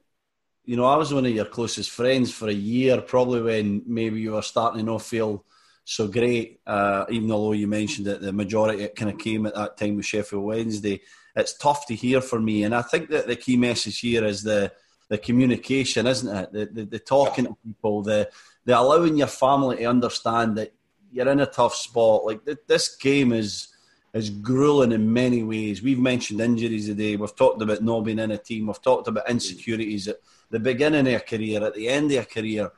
[0.69, 4.21] you know, I was one of your closest friends for a year, probably when maybe
[4.21, 5.47] you were starting to not feel
[5.89, 6.61] so great.
[6.67, 9.97] Uh, even though you mentioned that the majority it kind of came at that time
[9.97, 11.01] with Sheffield Wednesday,
[11.35, 12.65] it's tough to hear for me.
[12.65, 14.73] And I think that the key message here is the
[15.09, 16.53] the communication, isn't it?
[16.53, 18.29] The the, the talking to people, the
[18.67, 20.75] the allowing your family to understand that
[21.11, 22.27] you're in a tough spot.
[22.27, 23.69] Like this game is
[24.13, 25.83] is grueling in many ways.
[25.83, 27.17] We've mentioned injuries today.
[27.17, 28.67] We've talked about not being in a team.
[28.67, 30.17] We've talked about insecurities at
[30.51, 32.71] the beginning of a career, at the end of a career,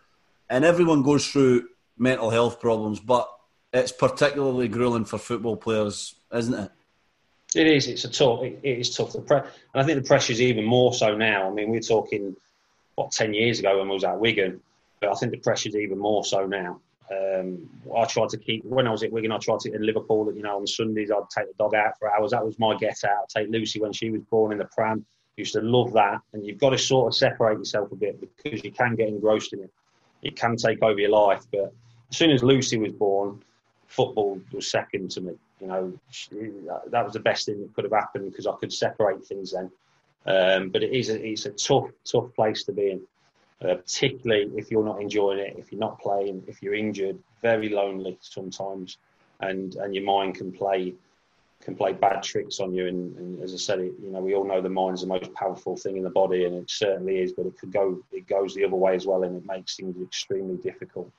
[0.48, 1.66] and everyone goes through
[2.00, 2.98] mental health problems.
[2.98, 3.30] But
[3.72, 6.70] it's particularly grueling for football players, isn't it?
[7.54, 7.88] It is.
[7.88, 8.42] It's a tough.
[8.42, 9.12] It is tough.
[9.12, 11.48] The pre- and I think the pressure is even more so now.
[11.48, 12.36] I mean, we're talking
[12.94, 14.60] what ten years ago when we was at Wigan,
[15.00, 16.80] but I think the pressure is even more so now.
[17.10, 19.32] Um, I tried to keep when I was at Wigan.
[19.32, 20.32] I tried to in Liverpool.
[20.32, 22.30] You know, on Sundays I'd take the dog out for hours.
[22.30, 23.24] That was my get out.
[23.24, 25.04] I'd take Lucy when she was born in the pram.
[25.36, 28.62] Used to love that, and you've got to sort of separate yourself a bit because
[28.62, 29.72] you can get engrossed in it.
[30.22, 31.44] It can take over your life.
[31.50, 31.72] But
[32.10, 33.42] as soon as Lucy was born,
[33.86, 35.32] football was second to me.
[35.60, 35.92] You know,
[36.86, 39.70] that was the best thing that could have happened because I could separate things then.
[40.26, 43.00] Um, but it is a, it's a tough, tough place to be in
[43.62, 47.68] uh, particularly if you're not enjoying it, if you're not playing, if you're injured, very
[47.68, 48.96] lonely sometimes,
[49.40, 50.94] and and your mind can play
[51.62, 52.86] can play bad tricks on you.
[52.86, 55.32] And, and as I said, it, you know, we all know the mind's the most
[55.34, 57.32] powerful thing in the body, and it certainly is.
[57.32, 60.00] But it could go, it goes the other way as well, and it makes things
[60.02, 61.10] extremely difficult.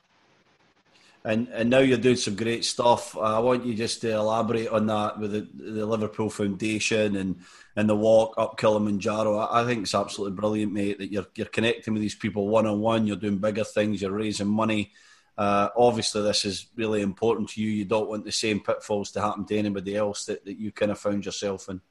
[1.24, 3.16] And and now you're doing some great stuff.
[3.16, 7.40] Uh, I want you just to elaborate on that with the, the Liverpool Foundation and,
[7.76, 9.38] and the walk up Kilimanjaro.
[9.38, 12.66] I, I, think it's absolutely brilliant, mate, that you're you're connecting with these people one
[12.66, 13.06] on one.
[13.06, 14.02] You're doing bigger things.
[14.02, 14.94] You're raising money.
[15.38, 17.70] Uh, obviously, this is really important to you.
[17.70, 20.92] You don't want the same pitfalls to happen to anybody else that, that you kind
[20.92, 21.82] of found yourself in.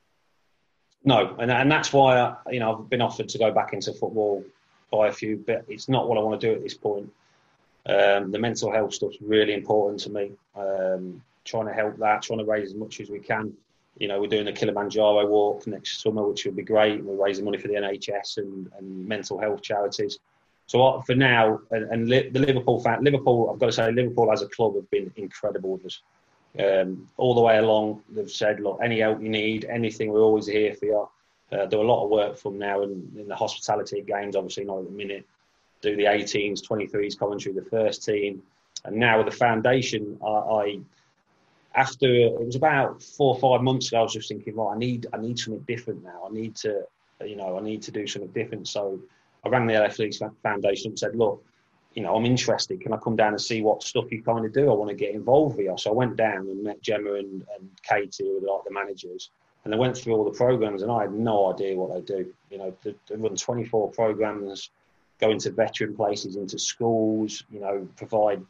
[1.05, 3.93] No, and and that's why I, you know I've been offered to go back into
[3.93, 4.45] football
[4.91, 7.11] by a few, but it's not what I want to do at this point.
[7.91, 10.32] Um, the mental health stuff's really important to me.
[10.55, 13.53] Um, trying to help that, trying to raise as much as we can.
[13.99, 17.03] You know, we're doing a Kilimanjaro walk next summer, which will be great.
[17.03, 20.20] We're raising money for the NHS and, and mental health charities.
[20.66, 24.43] So for now, and, and the Liverpool fan, Liverpool, I've got to say, Liverpool as
[24.43, 26.03] a club have been incredible with us.
[26.59, 30.47] Um, all the way along, they've said, look, any help you need, anything, we're always
[30.47, 31.09] here for you.
[31.51, 34.84] Uh, do a lot of work from now in the hospitality games, obviously not at
[34.84, 35.26] the minute
[35.81, 38.43] do the 18s, 23s commentary, the first team,
[38.85, 40.81] and now with the foundation, I, I
[41.74, 44.78] after it was about four or five months ago, I was just thinking, right, I
[44.78, 46.22] need I need something different now.
[46.28, 46.83] I need to,
[47.24, 48.66] you know, I need to do something different.
[48.68, 48.99] So
[49.45, 51.45] I rang the LF Leeds Foundation and said, look,
[51.95, 52.81] you know, I'm interested.
[52.81, 54.70] Can I come down and see what stuff you kind of do?
[54.70, 55.74] I want to get involved with you.
[55.78, 59.31] So I went down and met Gemma and, and Katie, who were like the managers.
[59.64, 62.33] And they went through all the programs, and I had no idea what they do.
[62.51, 64.70] You know, they, they run 24 programs,
[65.20, 67.44] go into veteran places, into schools.
[67.52, 68.44] You know, provide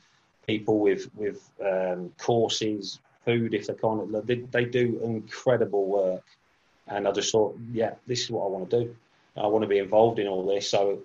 [0.46, 4.26] people with with um, courses, food if they can't.
[4.26, 6.24] They, they do incredible work,
[6.88, 8.96] and I just thought, yeah, this is what I want to do.
[9.36, 10.68] I want to be involved in all this.
[10.68, 11.02] So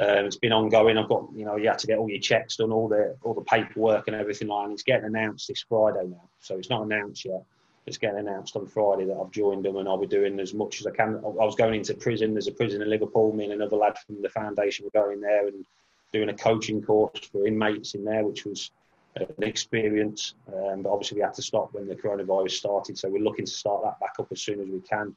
[0.00, 0.96] um, it's been ongoing.
[0.96, 3.34] I've got, you know, you have to get all your checks done, all the all
[3.34, 4.64] the paperwork and everything like.
[4.64, 7.42] And it's getting announced this Friday now, so it's not announced yet.
[7.86, 10.80] It's getting announced on Friday that I've joined them, and I'll be doing as much
[10.80, 11.16] as I can.
[11.16, 12.32] I was going into prison.
[12.32, 13.32] There's a prison in Liverpool.
[13.32, 15.66] Me and another lad from the foundation were going there and
[16.12, 18.70] doing a coaching course for inmates in there, which was
[19.16, 20.34] an experience.
[20.48, 23.50] Um, but obviously, we had to stop when the coronavirus started, so we're looking to
[23.50, 25.14] start that back up as soon as we can.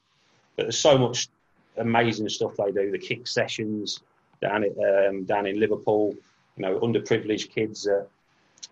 [0.55, 1.29] But there's so much
[1.77, 2.91] amazing stuff they do.
[2.91, 4.01] The kick sessions
[4.41, 4.71] down at,
[5.07, 6.15] um, down in Liverpool,
[6.57, 8.07] you know, underprivileged kids that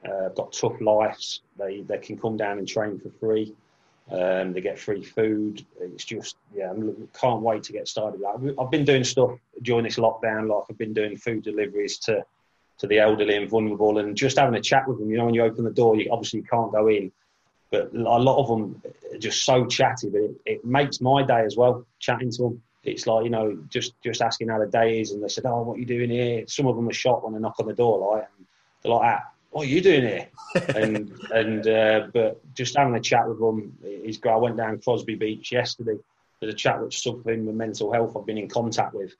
[0.06, 1.42] uh, got tough lives.
[1.58, 3.56] They they can come down and train for free.
[4.12, 5.66] Um, they get free food.
[5.80, 8.22] It's just yeah, I can't wait to get started.
[8.24, 9.32] I've been doing stuff
[9.62, 12.24] during this lockdown, like I've been doing food deliveries to
[12.78, 15.10] to the elderly and vulnerable, and just having a chat with them.
[15.10, 17.12] You know, when you open the door, you obviously can't go in,
[17.72, 18.82] but a lot of them
[19.12, 20.10] are just so chatty.
[20.10, 23.58] But it, it makes my day as well chatting to them it's like you know
[23.70, 26.10] just just asking how the day is, and they said, "Oh, what are you doing
[26.10, 28.46] here?" Some of them are shocked when they knock on the door, like and
[28.84, 30.28] they're like, ah, "What are you doing here?"
[30.76, 34.34] and and uh, but just having a chat with them is great.
[34.34, 35.98] I went down Crosby Beach yesterday.
[36.42, 38.18] There's a chap that's suffering with mental health.
[38.18, 39.16] I've been in contact with,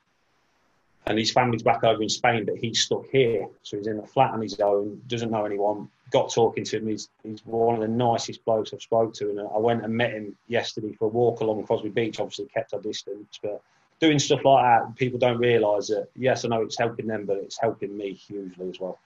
[1.08, 4.06] and his family's back over in Spain, but he's stuck here, so he's in a
[4.06, 5.90] flat on his own, doesn't know anyone.
[6.12, 6.88] Got talking to him.
[6.90, 10.12] He's, he's one of the nicest blokes I've spoke to, and I went and met
[10.12, 12.20] him yesterday for a walk along Crosby Beach.
[12.20, 13.62] Obviously, kept our distance, but
[14.02, 16.10] doing stuff like that, people don't realise that.
[16.14, 19.00] Yes, I know it's helping them, but it's helping me hugely as well.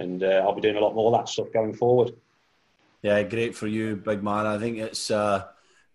[0.00, 2.14] And uh, I'll be doing a lot more of that stuff going forward.
[3.02, 4.46] Yeah, great for you, big man.
[4.46, 5.46] I think it's uh,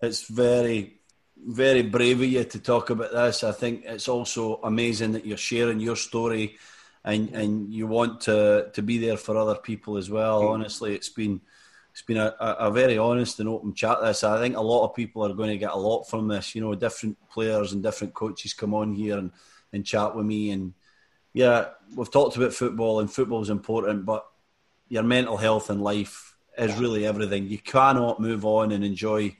[0.01, 0.99] it's very
[1.37, 3.43] very brave of you to talk about this.
[3.43, 6.57] I think it's also amazing that you're sharing your story
[7.03, 10.41] and and you want to to be there for other people as well.
[10.41, 10.49] Mm.
[10.49, 11.41] Honestly, it's been
[11.91, 13.99] it's been a, a, very honest and open chat.
[14.01, 16.53] This I think a lot of people are going to get a lot from this.
[16.53, 19.31] You know, different players and different coaches come on here and,
[19.71, 20.51] and chat with me.
[20.51, 20.73] And
[21.35, 24.25] yeah, we've talked about football and football is important, but
[24.87, 27.45] your mental health and life is really everything.
[27.47, 29.35] You cannot move on and enjoy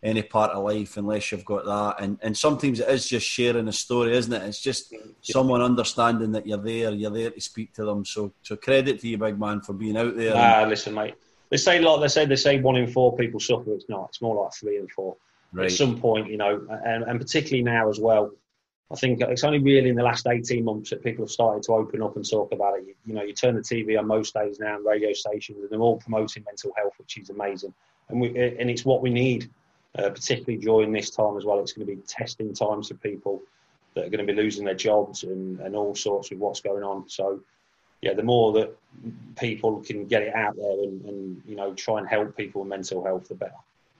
[0.00, 2.04] any part of life unless you've got that.
[2.04, 4.42] And and sometimes it is just sharing a story, isn't it?
[4.44, 8.04] It's just someone understanding that you're there, you're there to speak to them.
[8.04, 10.34] So so credit to you, big man, for being out there.
[10.36, 11.14] Ah, listen, mate.
[11.48, 13.74] They say like they say they say one in four people suffer.
[13.74, 14.10] It's not.
[14.10, 15.16] It's more like three in four.
[15.52, 15.64] Right.
[15.64, 18.30] At some point, you know, and, and particularly now as well.
[18.92, 21.72] I think it's only really in the last 18 months that people have started to
[21.72, 22.86] open up and talk about it.
[22.86, 25.70] You, you, know, you turn the TV on most days now, and radio stations, and
[25.70, 27.72] they're all promoting mental health, which is amazing.
[28.08, 29.48] And we, and it's what we need
[29.98, 31.60] uh, particularly during this time as well.
[31.60, 33.42] It's going to be testing times for people
[33.94, 36.84] that are going to be losing their jobs and, and all sorts of what's going
[36.84, 37.08] on.
[37.08, 37.40] So,
[38.00, 38.76] yeah, the more that
[39.36, 42.68] people can get it out there and, and you know try and help people with
[42.68, 43.52] mental health, the better.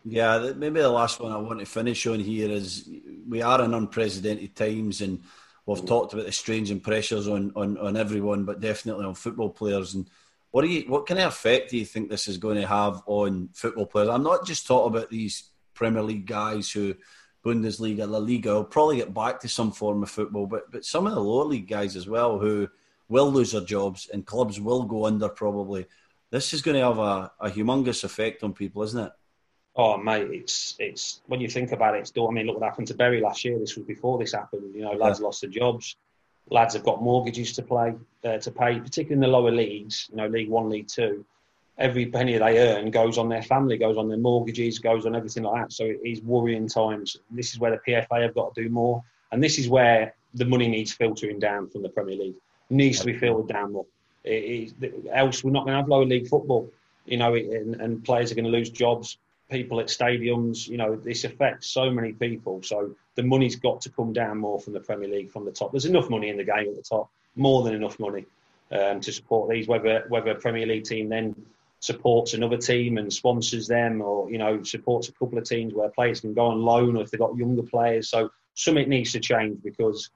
[0.05, 2.88] Yeah, maybe the last one I want to finish on here is
[3.28, 5.20] we are in unprecedented times and
[5.66, 5.86] we've mm.
[5.86, 9.94] talked about the strains and pressures on, on, on everyone, but definitely on football players.
[9.94, 10.09] And
[10.53, 13.03] what do you, what kind of effect do you think this is going to have
[13.07, 14.09] on football players?
[14.09, 16.94] I'm not just talking about these Premier League guys who
[17.44, 21.07] Bundesliga, La Liga will probably get back to some form of football, but but some
[21.07, 22.68] of the lower league guys as well who
[23.09, 25.86] will lose their jobs and clubs will go under probably.
[26.30, 29.12] This is going to have a, a humongous effect on people, isn't it?
[29.81, 32.89] Oh mate, it's it's when you think about it, it's I mean, look what happened
[32.89, 33.59] to Bury last year.
[33.59, 34.74] This was before this happened.
[34.74, 35.26] You know, lads yeah.
[35.26, 35.97] lost their jobs.
[36.51, 40.09] Lads have got mortgages to play uh, to pay, particularly in the lower leagues.
[40.11, 41.24] You know, League One, League Two
[41.81, 45.43] every penny they earn goes on their family, goes on their mortgages, goes on everything
[45.43, 45.72] like that.
[45.72, 47.16] So it is worrying times.
[47.31, 49.03] This is where the PFA have got to do more,
[49.33, 52.37] and this is where the money needs filtering down from the Premier League.
[52.70, 53.87] It needs to be filtered down more.
[54.22, 54.74] It is,
[55.12, 56.70] else, we're not going to have lower league football.
[57.07, 59.16] You know, and, and players are going to lose jobs.
[59.51, 62.62] People at stadiums, you know, this affects so many people.
[62.62, 65.72] So the money's got to come down more from the Premier League, from the top.
[65.72, 68.26] There's enough money in the game at the top, more than enough money
[68.70, 69.66] um, to support these.
[69.66, 71.34] Whether whether a Premier League team then
[71.80, 75.88] supports another team and sponsors them, or you know supports a couple of teams where
[75.88, 78.09] players can go on loan, or if they've got younger players.
[78.09, 80.11] So something needs to change because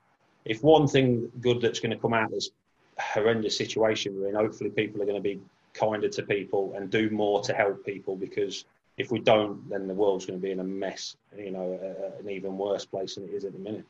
[0.45, 2.51] if one thing good that's going to come out of this
[2.99, 5.41] horrendous situation we're in, hopefully people are going to be
[5.73, 8.65] kinder to people and do more to help people because
[8.97, 11.79] if we don't, then the world's going to be in a mess, you know,
[12.21, 13.85] an even worse place than it is at the minute.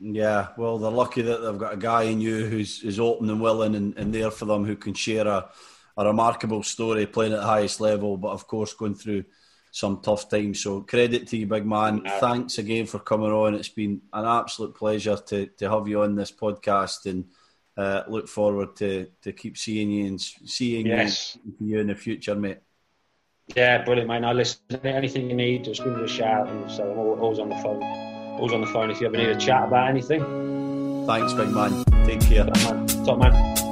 [0.00, 3.40] Yeah, well, they're lucky that they've got a guy in you who's is open and
[3.40, 5.48] willing and, and there for them who can share a,
[5.96, 9.24] a remarkable story playing at the highest level, but of course going through
[9.70, 10.62] some tough times.
[10.62, 12.02] So credit to you, big man.
[12.02, 12.18] No.
[12.18, 13.54] Thanks again for coming on.
[13.54, 17.26] It's been an absolute pleasure to to have you on this podcast, and
[17.76, 21.38] uh, look forward to to keep seeing you and seeing yes.
[21.60, 22.58] you, in the future, mate.
[23.54, 24.24] Yeah, brilliant, mate.
[24.24, 24.60] I listen.
[24.70, 26.48] To anything you need, just give me a shout.
[26.48, 27.82] And so I'm always on the phone.
[27.82, 31.06] Always on the phone if you ever need a chat about anything.
[31.06, 31.84] Thanks, big man.
[32.04, 32.44] Take care.
[32.44, 32.86] Top man.
[33.04, 33.65] Top man.